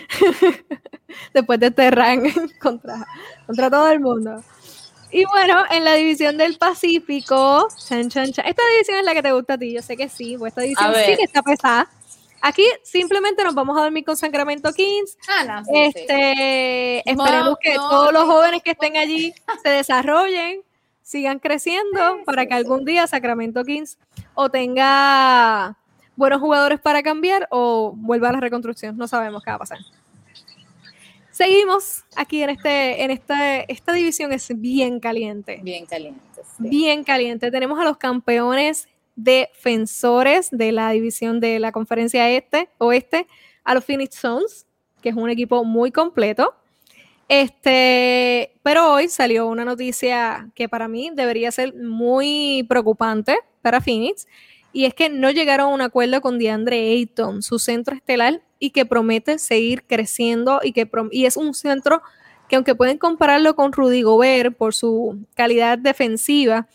[1.33, 3.07] Después de este rank contra,
[3.45, 4.43] contra todo el mundo.
[5.09, 8.45] Y bueno, en la división del Pacífico, chan, chan, chan.
[8.45, 10.63] esta división es la que te gusta a ti, yo sé que sí, pues esta
[10.63, 11.87] división sí que está pesada.
[12.41, 15.17] Aquí simplemente nos vamos a dormir con Sacramento Kings.
[15.27, 19.33] Ah, este, esperemos que todos los jóvenes que estén allí
[19.63, 20.61] se desarrollen,
[21.01, 23.97] sigan creciendo para que algún día Sacramento Kings
[24.33, 25.77] o tenga
[26.15, 28.97] buenos jugadores para cambiar o vuelva a la reconstrucción.
[28.97, 29.79] No sabemos qué va a pasar.
[31.31, 35.59] Seguimos aquí en este, en esta, esta división es bien caliente.
[35.61, 36.41] Bien caliente.
[36.57, 37.51] Bien caliente.
[37.51, 38.87] Tenemos a los campeones
[39.17, 43.27] defensores de la división de la conferencia este, oeste,
[43.65, 44.65] a los Phoenix Suns,
[45.01, 46.53] que es un equipo muy completo.
[47.27, 54.27] Este, pero hoy salió una noticia que para mí debería ser muy preocupante para Phoenix,
[54.71, 58.69] y es que no llegaron a un acuerdo con DeAndre Ayton, su centro estelar, y
[58.69, 62.01] que promete seguir creciendo y que y es un centro
[62.47, 66.67] que aunque pueden compararlo con Rudy Gobert por su calidad defensiva,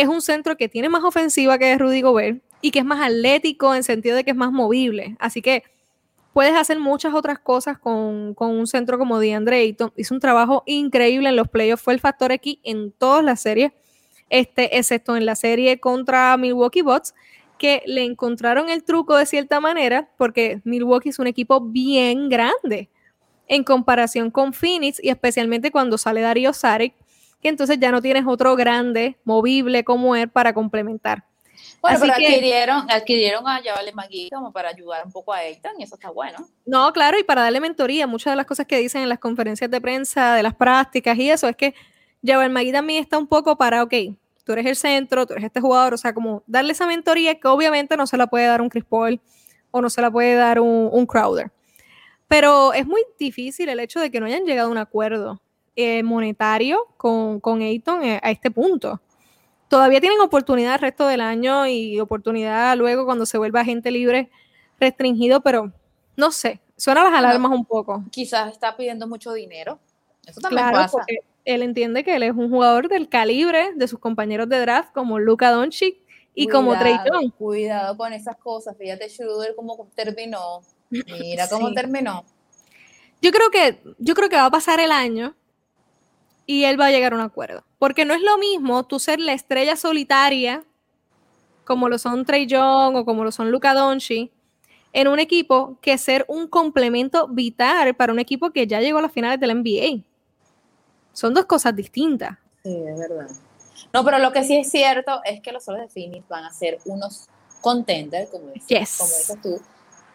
[0.00, 3.74] es un centro que tiene más ofensiva que Rudy Gobert y que es más atlético
[3.74, 5.16] en sentido de que es más movible.
[5.18, 5.64] Así que
[6.32, 9.92] puedes hacer muchas otras cosas con, un centro como DeAndre Ayton.
[9.96, 13.72] Hizo un trabajo increíble en los playoffs, fue el factor aquí en todas las series,
[14.28, 17.14] este, excepto en la serie contra Milwaukee Bucks,
[17.58, 22.88] que le encontraron el truco de cierta manera, porque Milwaukee es un equipo bien grande
[23.48, 26.94] en comparación con Phoenix y especialmente cuando sale Darío Saric,
[27.40, 31.24] que entonces ya no tienes otro grande, movible como él para complementar.
[31.82, 35.84] Bueno, pero adquirieron, adquirieron a Javale McGee como para ayudar un poco a Eitan y
[35.84, 36.46] eso está bueno.
[36.66, 39.70] No, claro, y para darle mentoría, muchas de las cosas que dicen en las conferencias
[39.70, 41.74] de prensa, de las prácticas y eso, es que
[42.24, 43.94] Javale McGee también está un poco para, ok,
[44.44, 47.48] tú eres el centro, tú eres este jugador, o sea, como darle esa mentoría que
[47.48, 49.20] obviamente no se la puede dar un Chris Paul
[49.70, 51.50] o no se la puede dar un, Crowder.
[52.28, 55.40] Pero es muy difícil el hecho de que no hayan llegado a un acuerdo
[55.82, 59.00] eh, monetario con, con Ayton eh, a este punto.
[59.68, 64.30] Todavía tienen oportunidad el resto del año y oportunidad luego cuando se vuelva gente libre
[64.80, 65.72] restringido, pero
[66.16, 68.04] no sé, suena las alarmas un poco.
[68.10, 69.78] Quizás está pidiendo mucho dinero.
[70.26, 70.92] Eso también pasa.
[70.92, 74.92] Porque él entiende que él es un jugador del calibre de sus compañeros de draft
[74.92, 75.96] como Luka Doncic
[76.34, 77.32] y como Trey Young.
[77.32, 80.62] Cuidado con esas cosas, fíjate Schroeder cómo terminó.
[80.90, 82.24] Mira cómo terminó.
[83.22, 85.34] Yo creo que yo creo que va a pasar el año
[86.46, 89.20] y él va a llegar a un acuerdo, porque no es lo mismo tú ser
[89.20, 90.64] la estrella solitaria
[91.64, 94.32] como lo son Trey Young o como lo son Luka Doncic
[94.92, 99.02] en un equipo que ser un complemento vital para un equipo que ya llegó a
[99.02, 100.02] las finales del NBA.
[101.12, 102.38] Son dos cosas distintas.
[102.64, 103.28] Sí, es verdad.
[103.92, 106.52] No, pero lo que sí es cierto es que los solos de Phoenix van a
[106.52, 107.28] ser unos
[107.60, 109.60] contenders, como dices, como dices tú,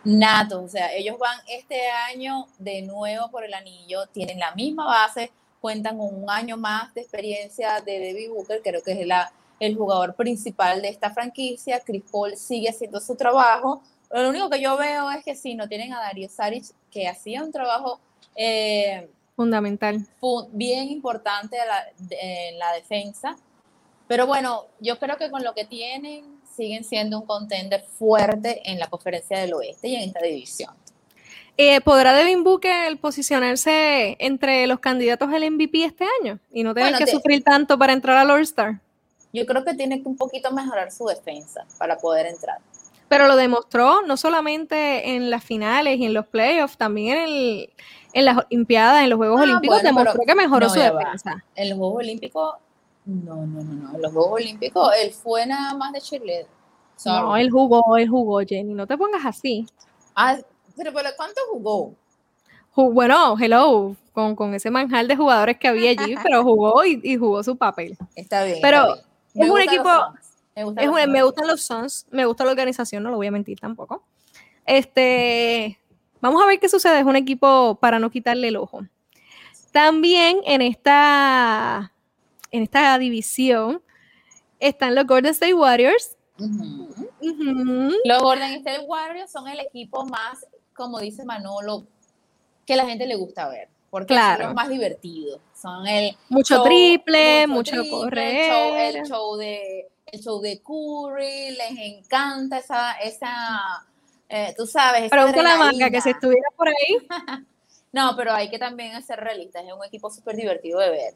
[0.04, 0.64] natos.
[0.64, 5.32] O sea, ellos van este año de nuevo por el anillo, tienen la misma base,
[5.66, 9.76] cuentan con un año más de experiencia de Debbie Booker, creo que es la, el
[9.76, 11.80] jugador principal de esta franquicia.
[11.80, 13.82] Chris Paul sigue haciendo su trabajo.
[14.12, 17.44] Lo único que yo veo es que si no tienen a Dario Saric, que hacía
[17.44, 18.00] un trabajo
[18.36, 20.06] eh, fundamental,
[20.52, 21.58] bien importante
[22.12, 23.36] en la defensa.
[24.08, 28.78] Pero bueno, yo creo que con lo que tienen siguen siendo un contender fuerte en
[28.78, 30.85] la conferencia del oeste y en esta división.
[31.58, 36.96] Eh, ¿Podrá Devin Booker posicionarse entre los candidatos al MVP este año y no tener
[36.98, 38.82] que sufrir tanto para entrar al All-Star?
[39.32, 42.58] Yo creo que tiene que un poquito mejorar su defensa para poder entrar.
[43.08, 47.70] Pero lo demostró no solamente en las finales y en los playoffs, también en,
[48.14, 51.44] en las Olimpiadas, en los Juegos ah, Olímpicos, demostró que mejoró su defensa.
[51.56, 52.56] En los Juegos Olímpicos,
[53.06, 53.96] no, no, no, no.
[53.96, 56.48] En los Juegos Olímpicos, él fue nada más de Chile.
[57.06, 58.74] No, él jugó, él jugó, Jenny.
[58.74, 59.68] No te pongas así.
[60.16, 60.38] Ah,
[60.76, 61.96] pero, ¿cuánto jugó?
[62.76, 67.58] Bueno, hello, con, ese manjal de jugadores que había allí, pero jugó y, jugó su
[67.58, 67.98] papel.
[68.16, 68.60] Está bien.
[68.62, 68.96] Pero
[69.34, 69.90] es un equipo.
[70.56, 74.04] Me, me gustan los Suns, me gusta la organización, no lo voy a mentir tampoco.
[74.66, 75.80] Este,
[76.22, 77.00] vamos a ver qué sucede.
[77.00, 78.82] Es un equipo para no quitarle el ojo.
[79.72, 81.92] También en esta,
[82.52, 83.82] en esta división
[84.60, 86.16] están los Golden State Warriors.
[86.38, 90.46] Los Golden State Warriors son el equipo más
[90.76, 91.86] como dice Manolo,
[92.66, 93.70] que la gente le gusta ver.
[93.90, 94.40] Porque claro.
[94.40, 95.40] son los más divertidos.
[95.54, 96.16] Son el.
[96.30, 98.98] Mucho triple, mucho, correr.
[98.98, 102.94] El show, de, el show de Curry, les encanta esa.
[102.94, 103.88] esa
[104.28, 105.10] eh, tú sabes.
[105.10, 106.98] Pregunta la manga que se estuviera por ahí.
[107.94, 109.64] no, pero hay que también ser realistas.
[109.66, 111.14] Es un equipo súper divertido de ver.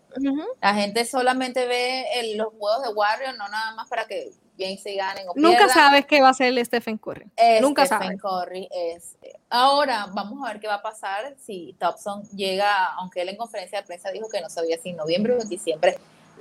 [0.61, 2.05] La gente solamente ve
[2.35, 6.05] los juegos de Warriors, no nada más para que bien se ganen o Nunca sabes
[6.05, 7.25] qué va a ser el Stephen Curry.
[7.61, 9.15] Nunca Stephen Curry es.
[9.49, 13.79] Ahora vamos a ver qué va a pasar si Thompson llega, aunque él en conferencia
[13.79, 15.97] de prensa dijo que no sabía si en noviembre o en diciembre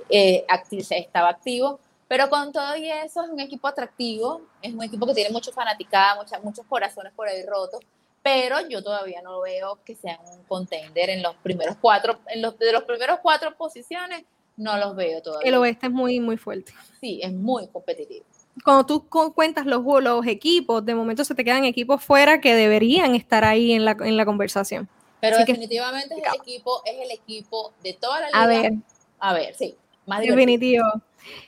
[0.09, 0.45] eh,
[0.91, 1.79] estaba activo.
[2.09, 5.53] Pero con todo y eso es un equipo atractivo, es un equipo que tiene muchos
[5.53, 7.81] fanaticadas, muchos corazones por ahí rotos,
[8.23, 12.57] pero yo todavía no veo que sean un contender en los primeros cuatro, en los
[12.57, 14.23] de los primeros cuatro posiciones,
[14.59, 15.47] no los veo todavía.
[15.47, 16.73] El oeste es muy, muy fuerte.
[16.99, 18.25] Sí, es muy competitivo.
[18.63, 23.15] Cuando tú cuentas los, los equipos, de momento se te quedan equipos fuera que deberían
[23.15, 24.89] estar ahí en la, en la conversación.
[25.21, 28.41] Pero definitivamente es el equipo, es el equipo de toda la liga.
[28.41, 28.73] A ver.
[29.19, 29.75] A ver, sí.
[30.05, 30.85] Más Definitivo.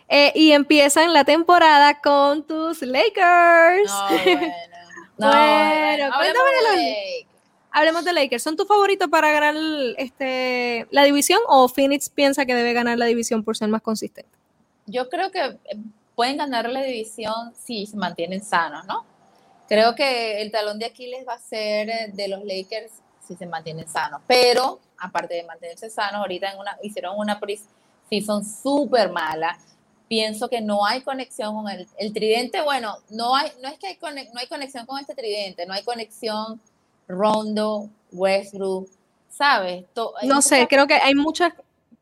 [0.07, 3.91] Eh, y empiezan la temporada con tus Lakers.
[3.91, 4.53] No, bueno.
[5.17, 7.30] No, bueno, cuéntame de los
[7.71, 8.43] hablemos de Lakers.
[8.43, 9.55] ¿Son tus favoritos para ganar
[9.97, 14.31] este, la división o Phoenix piensa que debe ganar la división por ser más consistente?
[14.85, 15.59] Yo creo que eh,
[16.15, 19.05] pueden ganar la división si se mantienen sanos, ¿no?
[19.67, 22.91] Creo que el talón de Aquiles va a ser eh, de los Lakers
[23.25, 24.21] si se mantienen sanos.
[24.27, 27.39] Pero, aparte de mantenerse sanos, ahorita en una, hicieron una
[28.25, 29.57] son súper mala.
[30.09, 32.61] Pienso que no hay conexión con el, el tridente.
[32.61, 35.83] Bueno, no, hay, no es que hay, no hay conexión con este tridente, no hay
[35.83, 36.59] conexión
[37.11, 38.89] Rondo, Westbrook,
[39.29, 39.85] ¿sabes?
[40.23, 41.53] no sé, creo que hay muchas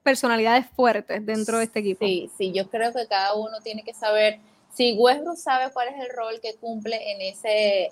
[0.03, 2.05] personalidades fuertes dentro de este equipo.
[2.05, 4.39] Sí, sí, yo creo que cada uno tiene que saber,
[4.73, 7.91] si Westbrook sabe cuál es el rol que cumple en ese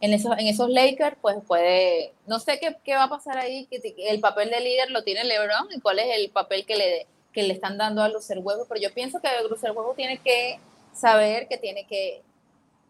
[0.00, 3.66] en esos, en esos Lakers, pues puede, no sé qué, qué va a pasar ahí,
[3.66, 7.06] que, el papel de líder lo tiene LeBron y cuál es el papel que le,
[7.32, 10.60] que le están dando a Lucer Huevo, pero yo pienso que Lucer Huevo tiene que
[10.92, 12.22] saber que tiene que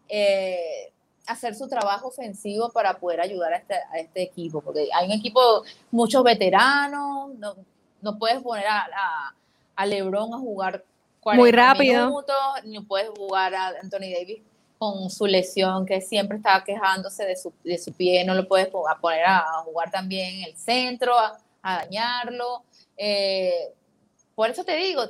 [0.07, 0.91] eh,
[1.29, 5.11] hacer su trabajo ofensivo para poder ayudar a este, a este equipo, porque hay un
[5.11, 7.55] equipo, muchos veteranos, no,
[8.01, 9.33] no puedes poner a,
[9.75, 10.83] a, Lebron a jugar
[11.21, 12.07] 40 Muy rápido.
[12.07, 14.41] minutos, ni puedes jugar a Anthony Davis
[14.77, 18.67] con su lesión, que siempre estaba quejándose de su, de su pie, no lo puedes
[18.67, 22.63] poner a, jugar también en el centro, a, dañarlo.
[22.97, 23.71] Eh,
[24.35, 25.03] por eso te digo,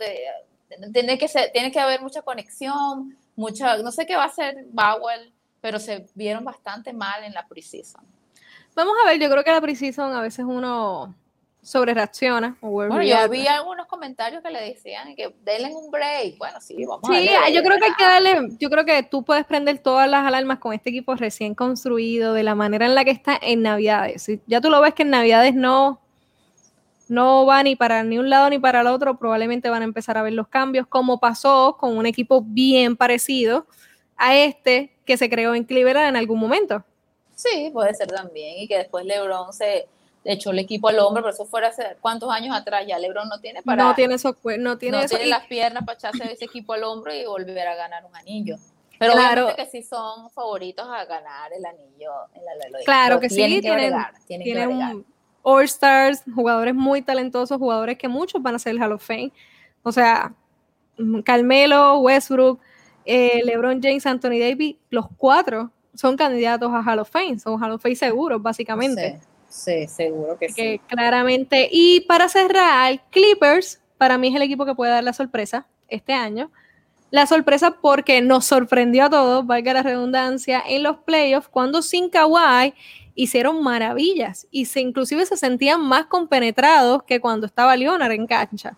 [0.91, 4.65] tiene, que ser, tiene que haber mucha conexión, mucha, no sé qué va a hacer
[4.71, 5.31] Bauer
[5.61, 8.03] pero se vieron bastante mal en la preseason.
[8.75, 11.15] Vamos a ver, yo creo que la preseason a veces uno
[11.61, 12.57] sobre reacciona.
[12.61, 16.37] Bueno, yo vi algunos comentarios que le decían que denle un break.
[16.37, 17.27] Bueno, sí, vamos a ver.
[17.27, 20.25] Sí, yo creo que hay que darle, yo creo que tú puedes prender todas las
[20.25, 24.31] alarmas con este equipo recién construido, de la manera en la que está en Navidades.
[24.47, 25.99] Ya tú lo ves que en Navidades no,
[27.09, 30.17] no va ni para ni un lado ni para el otro, probablemente van a empezar
[30.17, 33.67] a ver los cambios, como pasó con un equipo bien parecido
[34.19, 36.83] a este que se creó en Cleveland en algún momento.
[37.35, 39.87] Sí, puede ser también, y que después LeBron se
[40.25, 43.39] echó el equipo al hombro, pero eso fuera hace cuántos años atrás, ya LeBron no
[43.39, 43.81] tiene para...
[43.81, 47.13] No tiene eso, no tiene, no tiene las piernas para echarse ese equipo al hombro
[47.13, 48.57] y volver a ganar un anillo.
[48.99, 53.61] Pero claro que sí son favoritos a ganar el anillo en la Claro que sí,
[53.61, 53.95] tienen,
[54.27, 55.05] tienen,
[55.41, 59.31] All Stars, jugadores muy talentosos, jugadores que muchos van a ser el Hall of Fame.
[59.83, 60.33] O sea,
[60.97, 62.59] mm, Carmelo, Westbrook,
[63.05, 67.71] eh, LeBron James, Anthony Davis, los cuatro son candidatos a Hall of Fame, son Hall
[67.71, 69.19] of Fame seguros, básicamente.
[69.49, 71.67] Sí, seguro que, que Claramente.
[71.71, 76.13] Y para cerrar, Clippers, para mí es el equipo que puede dar la sorpresa este
[76.13, 76.51] año.
[77.11, 82.09] La sorpresa porque nos sorprendió a todos, valga la redundancia, en los playoffs cuando sin
[82.09, 82.73] Kawhi
[83.15, 88.77] hicieron maravillas y se inclusive se sentían más compenetrados que cuando estaba Leonard en cancha.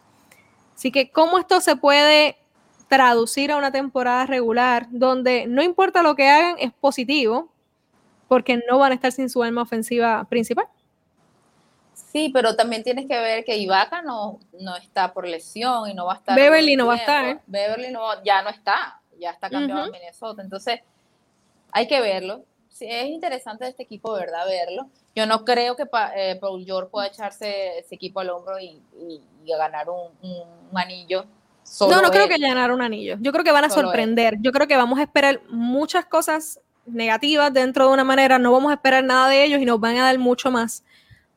[0.73, 2.37] Así que cómo esto se puede
[2.91, 7.49] traducir a una temporada regular donde no importa lo que hagan es positivo
[8.27, 10.65] porque no van a estar sin su arma ofensiva principal.
[11.93, 16.05] Sí, pero también tienes que ver que Ibaka no, no está por lesión y no
[16.05, 16.35] va a estar.
[16.35, 17.41] Beverly no va a estar.
[17.47, 20.41] Beverly no, ya no está, ya está cambiado en Minnesota.
[20.41, 20.81] Entonces,
[21.71, 22.43] hay que verlo.
[22.67, 24.45] Sí, es interesante este equipo, ¿verdad?
[24.45, 24.89] Verlo.
[25.15, 25.85] Yo no creo que
[26.17, 28.81] eh, Paul George pueda echarse ese equipo al hombro y,
[29.45, 30.11] ganar un,
[30.73, 31.25] anillo.
[31.79, 33.17] No, no creo que ganar un anillo.
[33.19, 34.37] Yo creo que van a sorprender.
[34.41, 38.39] Yo creo que vamos a esperar muchas cosas negativas dentro de una manera.
[38.39, 40.83] No vamos a esperar nada de ellos y nos van a dar mucho más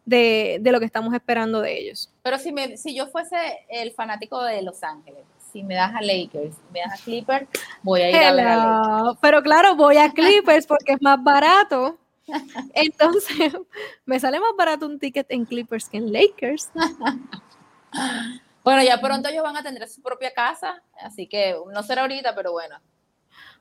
[0.05, 2.11] de, lo que estamos esperando de ellos.
[2.23, 3.37] Pero si, me, si yo fuese
[3.69, 7.47] el fanático de Los Ángeles, si me das a Lakers, me das a Clippers,
[7.83, 9.19] voy a ir a ver a Lakers.
[9.21, 11.99] Pero claro, voy a Clippers porque es más barato.
[12.75, 13.53] Entonces,
[14.05, 16.71] me sale más barato un ticket en Clippers que en Lakers.
[18.65, 22.35] bueno, ya pronto ellos van a tener su propia casa, así que no será ahorita,
[22.35, 22.81] pero bueno.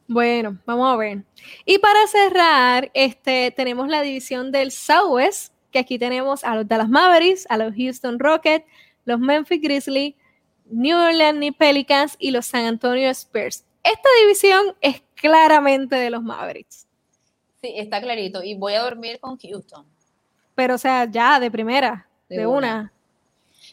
[0.08, 1.24] Bueno, vamos a ver.
[1.66, 6.88] Y para cerrar, este, tenemos la división del Southwest, que aquí tenemos a los Dallas
[6.88, 8.66] Mavericks, a los Houston Rockets,
[9.04, 10.16] los Memphis Grizzlies,
[10.66, 13.66] New Orleans Pelicans y los San Antonio Spurs.
[13.84, 16.88] Esta división es claramente de los Mavericks.
[17.62, 18.42] Sí, está clarito.
[18.42, 19.86] Y voy a dormir con Houston.
[20.56, 22.94] Pero, o sea, ya, de primera, de, una.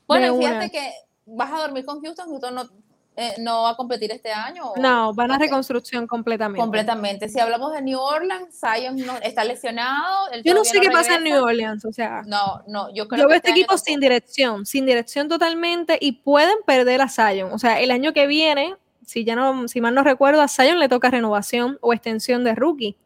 [0.07, 0.93] Bueno, fíjate que
[1.31, 2.29] vas a dormir con Houston.
[2.29, 2.69] Houston no,
[3.17, 4.73] eh, no va a competir este año?
[4.77, 6.61] No, van a reconstrucción completamente.
[6.61, 7.29] Completamente.
[7.29, 10.29] Si hablamos de New Orleans, Zion no, está lesionado.
[10.45, 12.23] Yo no sé qué pasa en New Orleans, o sea.
[12.27, 16.13] No, no, yo creo yo veo este, este equipo sin dirección, sin dirección totalmente y
[16.13, 17.53] pueden perder a Zion.
[17.53, 20.79] O sea, el año que viene, si ya no, si mal no recuerdo, a Zion
[20.79, 22.97] le toca renovación o extensión de rookie.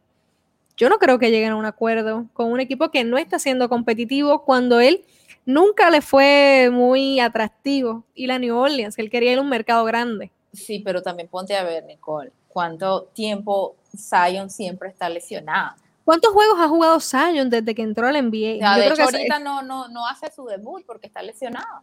[0.77, 3.69] Yo no creo que lleguen a un acuerdo con un equipo que no está siendo
[3.69, 5.05] competitivo cuando él
[5.45, 9.85] nunca le fue muy atractivo y la New Orleans, él quería ir a un mercado
[9.85, 10.31] grande.
[10.53, 15.77] Sí, pero también ponte a ver, Nicole, cuánto tiempo Zion siempre está lesionado.
[16.05, 18.77] ¿Cuántos juegos ha jugado Zion desde que entró al NBA?
[18.77, 21.83] de hecho, ahorita no, no, no hace su debut porque está lesionado.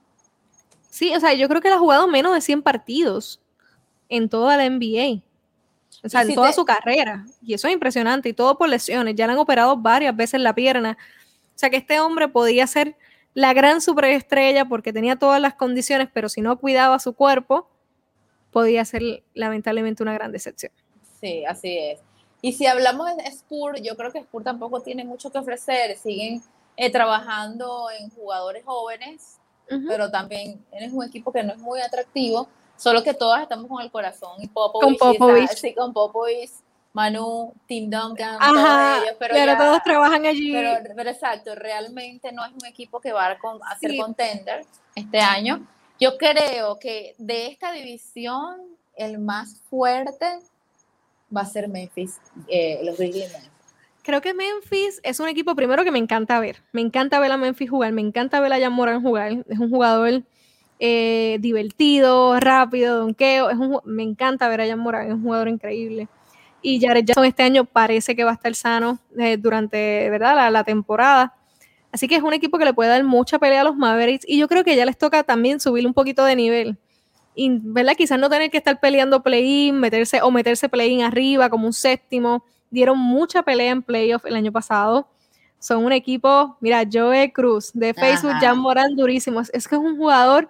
[0.90, 3.42] Sí, o sea, yo creo que él ha jugado menos de 100 partidos
[4.10, 5.24] en toda la NBA.
[6.04, 7.26] O sea, en toda su carrera.
[7.42, 8.30] Y eso es impresionante.
[8.30, 9.16] Y todo por lesiones.
[9.16, 10.98] Ya le han operado varias veces la pierna.
[11.56, 12.96] O sea, que este hombre podía ser
[13.34, 17.68] la gran superestrella porque tenía todas las condiciones, pero si no cuidaba su cuerpo,
[18.52, 20.72] podía ser lamentablemente una gran decepción.
[21.20, 22.00] Sí, así es.
[22.42, 25.96] Y si hablamos de Spurs, yo creo que Spurs tampoco tiene mucho que ofrecer.
[25.98, 26.42] Siguen
[26.76, 29.38] eh, trabajando en jugadores jóvenes,
[29.88, 33.82] pero también es un equipo que no es muy atractivo, solo que todas estamos con
[33.82, 35.52] el corazón y Popovich, con Popovich.
[35.52, 36.52] sí, con Popovich
[36.94, 40.52] Manu, Tim Duncan, todos ellos, pero, todos trabajan allí.
[40.52, 44.66] Pero, exacto, realmente no es un equipo que va a, ser contender
[44.96, 45.66] este año.
[46.00, 48.58] Yo creo que de esta división,
[48.96, 50.40] el más fuerte
[51.36, 53.32] va a ser Memphis, eh, los Grizzlies
[54.04, 56.58] Creo que Memphis es un equipo primero que me encanta ver.
[56.72, 59.46] Me encanta ver a Memphis jugar, me encanta ver a Jan Moran jugar.
[59.48, 60.24] Es un jugador
[60.80, 63.52] eh, divertido, rápido, donqueo.
[63.52, 66.10] Es un, me encanta ver a Jan Moran, es un jugador increíble
[66.62, 70.52] y Jared Jackson este año parece que va a estar sano eh, durante ¿verdad?
[70.52, 71.34] La, temporada.
[71.92, 74.38] Así que es un equipo que le puede dar mucha pelea a los Mavericks y
[74.38, 76.78] yo creo que ya les toca también subir un poquito de nivel.
[77.34, 77.94] Y, ¿verdad?
[77.98, 82.44] Quizás no tener que estar peleando play-in, meterse o meterse play-in arriba como un séptimo.
[82.70, 85.08] Dieron mucha pelea en playoff el año pasado.
[85.60, 89.50] Son un equipo, mira, Joe Cruz de Facebook, Jan Moran, durísimos.
[89.54, 90.50] Es que es un jugador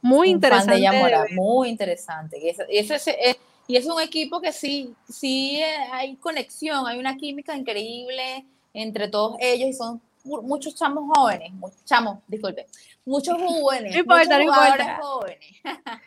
[0.00, 0.86] muy interesante.
[1.34, 2.38] muy interesante.
[2.38, 3.36] Y eso, eso es
[3.66, 9.08] y es un equipo que sí, sí eh, hay conexión, hay una química increíble entre
[9.08, 12.66] todos ellos y son muchos chamos jóvenes, muchos chamos, disculpe,
[13.04, 15.50] muchos jóvenes, muchos jugadores jóvenes.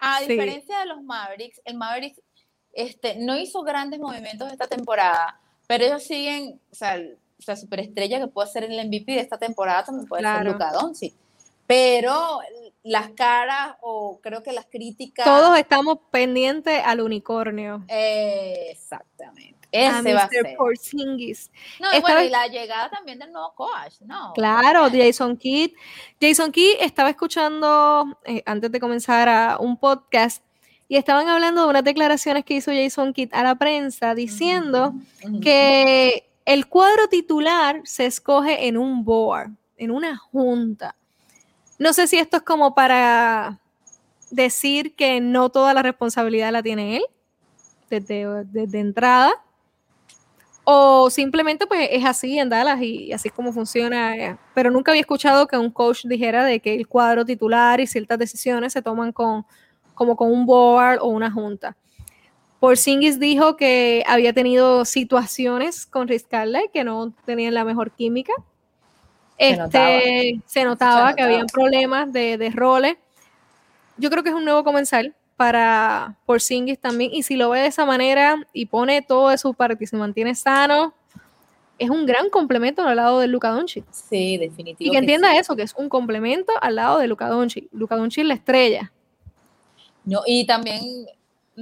[0.00, 2.20] A diferencia de los Mavericks, el Mavericks
[2.72, 6.96] este, no hizo grandes movimientos esta temporada, pero ellos siguen, o sea,
[7.46, 11.14] la superestrella que puede ser el MVP de esta temporada también puede ser Luka Doncic.
[11.66, 12.40] Pero
[12.88, 15.24] las caras o creo que las críticas.
[15.24, 17.84] Todos estamos pendientes al unicornio.
[17.88, 19.58] exactamente.
[19.70, 20.54] Ese va a ser.
[20.56, 21.50] Porzingis.
[21.78, 24.32] No, y bueno, y la llegada también del nuevo coach, ¿no?
[24.34, 25.72] Claro, Jason Kidd.
[26.20, 30.42] Jason Kidd estaba escuchando, eh, antes de comenzar a un podcast,
[30.88, 34.94] y estaban hablando de unas declaraciones que hizo Jason Kidd a la prensa diciendo
[35.42, 40.96] que el cuadro titular se escoge en un board, en una junta.
[41.78, 43.60] No sé si esto es como para
[44.30, 47.02] decir que no toda la responsabilidad la tiene él
[47.88, 49.32] desde, entrada
[50.64, 54.16] o simplemente pues es así en Dallas y así es como funciona.
[54.16, 57.86] Eh, pero nunca había escuchado que un coach dijera de que el cuadro titular y
[57.86, 59.46] ciertas decisiones se toman con,
[59.94, 61.74] como con un board o una junta.
[62.60, 66.26] Porzingis dijo que había tenido situaciones con Riz
[66.72, 68.32] que no tenían la mejor química.
[69.38, 70.00] Se este, notaba,
[70.46, 72.96] se notaba que habían problemas de, de roles.
[73.96, 77.14] Yo creo que es un nuevo comensal para Porzingis también.
[77.14, 79.96] Y si lo ve de esa manera y pone todo de su parte y se
[79.96, 80.92] mantiene sano,
[81.78, 83.84] es un gran complemento al lado de Luca Doncic.
[83.92, 84.84] Sí, definitivamente.
[84.84, 87.68] Y que entienda eso, que es un complemento al lado de Luca Doncic.
[87.72, 88.92] Luca Doncic la estrella.
[90.04, 91.06] No, y también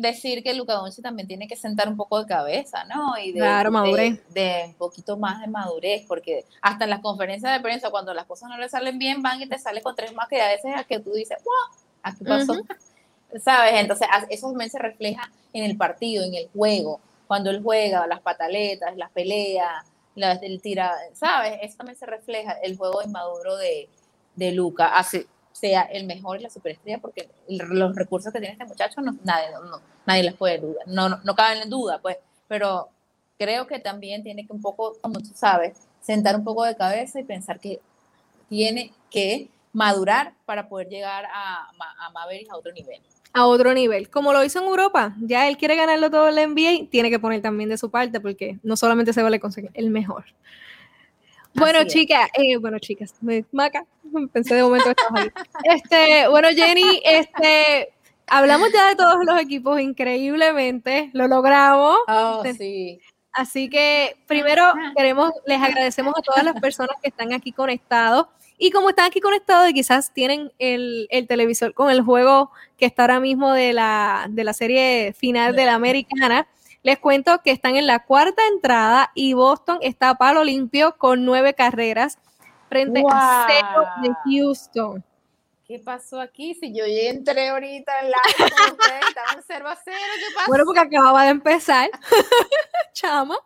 [0.00, 3.16] decir que Luca Doncic también tiene que sentar un poco de cabeza, ¿no?
[3.18, 4.20] Y de, claro, madurez.
[4.32, 8.26] De, un poquito más de madurez, porque hasta en las conferencias de prensa, cuando las
[8.26, 10.72] cosas no le salen bien, van y te sale con tres más que a veces
[10.76, 12.54] a que tú dices, wow, ¿a qué pasó?
[13.42, 13.74] ¿sabes?
[13.74, 18.20] Entonces, eso también se refleja en el partido, en el juego, cuando él juega, las
[18.20, 19.84] pataletas, las peleas,
[20.14, 21.58] las, el tira, ¿sabes?
[21.62, 23.88] Eso también se refleja el juego inmaduro de,
[24.34, 25.26] de Luca, hace,
[25.56, 29.46] sea el mejor y la superestrella, porque los recursos que tiene este muchacho no, nadie,
[29.52, 32.88] no, nadie les puede dudar, no, no, no caben en duda, pues, pero
[33.38, 37.20] creo que también tiene que un poco, como tú sabes, sentar un poco de cabeza
[37.20, 37.80] y pensar que
[38.48, 43.00] tiene que madurar para poder llegar a, a Mavericks a otro nivel
[43.36, 45.14] a otro nivel, como lo hizo en Europa.
[45.20, 48.18] Ya él quiere ganarlo todo en la NBA, tiene que poner también de su parte,
[48.18, 50.24] porque no solamente se vale conseguir el mejor.
[51.52, 53.84] Bueno, chicas, eh, bueno, chicas, me maca,
[54.32, 55.30] pensé de momento que ahí.
[55.64, 57.92] Este, bueno, Jenny, este,
[58.26, 61.98] hablamos ya de todos los equipos increíblemente, lo logramos.
[62.08, 63.00] Oh, sí.
[63.32, 64.64] Así que primero
[64.96, 68.26] queremos, les agradecemos a todas las personas que están aquí conectados.
[68.58, 73.02] Y como están aquí conectados y quizás tienen el, televisor con el juego que está
[73.02, 76.48] ahora mismo de la, de la serie final de la americana,
[76.82, 81.26] les cuento que están en la cuarta entrada y Boston está a palo limpio con
[81.26, 82.18] nueve carreras
[82.68, 85.04] frente a cero de Houston.
[85.66, 86.54] ¿Qué pasó aquí?
[86.54, 90.48] Si yo ya entré ahorita en la estaban 0 a 0, ¿qué pasó?
[90.48, 91.90] Bueno, porque acababa de empezar.
[92.92, 93.36] Chama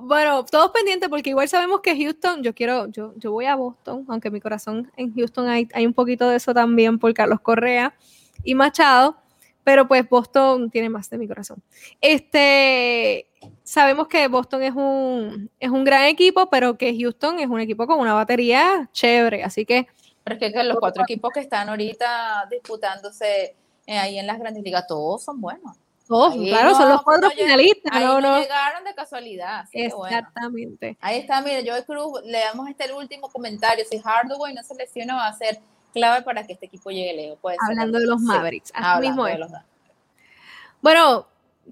[0.00, 4.04] bueno, todos pendientes porque igual sabemos que Houston, yo quiero, yo, yo voy a Boston,
[4.08, 7.94] aunque mi corazón en Houston hay, hay un poquito de eso también por Carlos Correa
[8.42, 9.16] y Machado,
[9.64, 11.62] pero pues Boston tiene más de mi corazón.
[12.00, 13.27] Este,
[13.68, 17.86] sabemos que Boston es un, es un gran equipo, pero que Houston es un equipo
[17.86, 19.86] con una batería chévere, así que...
[20.24, 23.56] Pero es que los cuatro equipos que están ahorita disputándose
[23.86, 25.76] eh, ahí en las grandes ligas, todos son buenos
[26.08, 27.92] claro, son los cuatro finalistas.
[27.92, 29.66] Ahí no, llegaron de casualidad.
[29.72, 30.96] Exactamente.
[31.00, 33.84] Ahí está, mire, Joe Cruz, le damos este último comentario.
[33.84, 35.60] Si Hardaway no se lesiona, va a ser
[35.92, 37.54] clave para que este equipo llegue lejos.
[37.68, 38.72] Hablando de los Mavericks.
[39.00, 39.50] mismo de los
[40.80, 41.26] Bueno,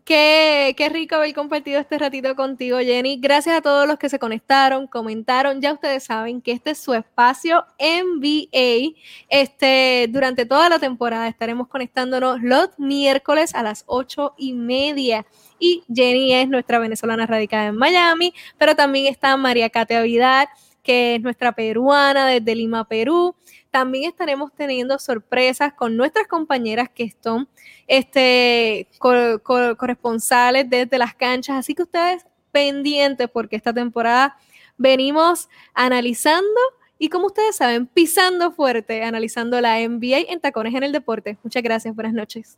[0.07, 3.19] Qué, qué, rico haber compartido este ratito contigo, Jenny.
[3.21, 5.61] Gracias a todos los que se conectaron, comentaron.
[5.61, 8.97] Ya ustedes saben que este es su espacio NBA.
[9.29, 15.27] Este, durante toda la temporada estaremos conectándonos los miércoles a las ocho y media.
[15.59, 20.47] Y Jenny es nuestra venezolana radicada en Miami, pero también está María Katia Vidal,
[20.85, 23.35] que es nuestra peruana desde Lima, Perú.
[23.77, 27.47] También estaremos teniendo sorpresas con nuestras compañeras que son
[27.87, 31.59] este, corresponsales desde las canchas.
[31.59, 34.39] Así que ustedes pendientes porque esta temporada
[34.79, 36.59] venimos analizando
[36.99, 41.37] y como ustedes saben, pisando fuerte, analizando la NBA en Tacones en el Deporte.
[41.43, 42.57] Muchas gracias, buenas noches.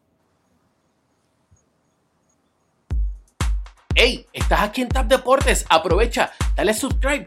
[3.92, 7.26] Hey, estás aquí en Tap Deportes, aprovecha, dale subscribe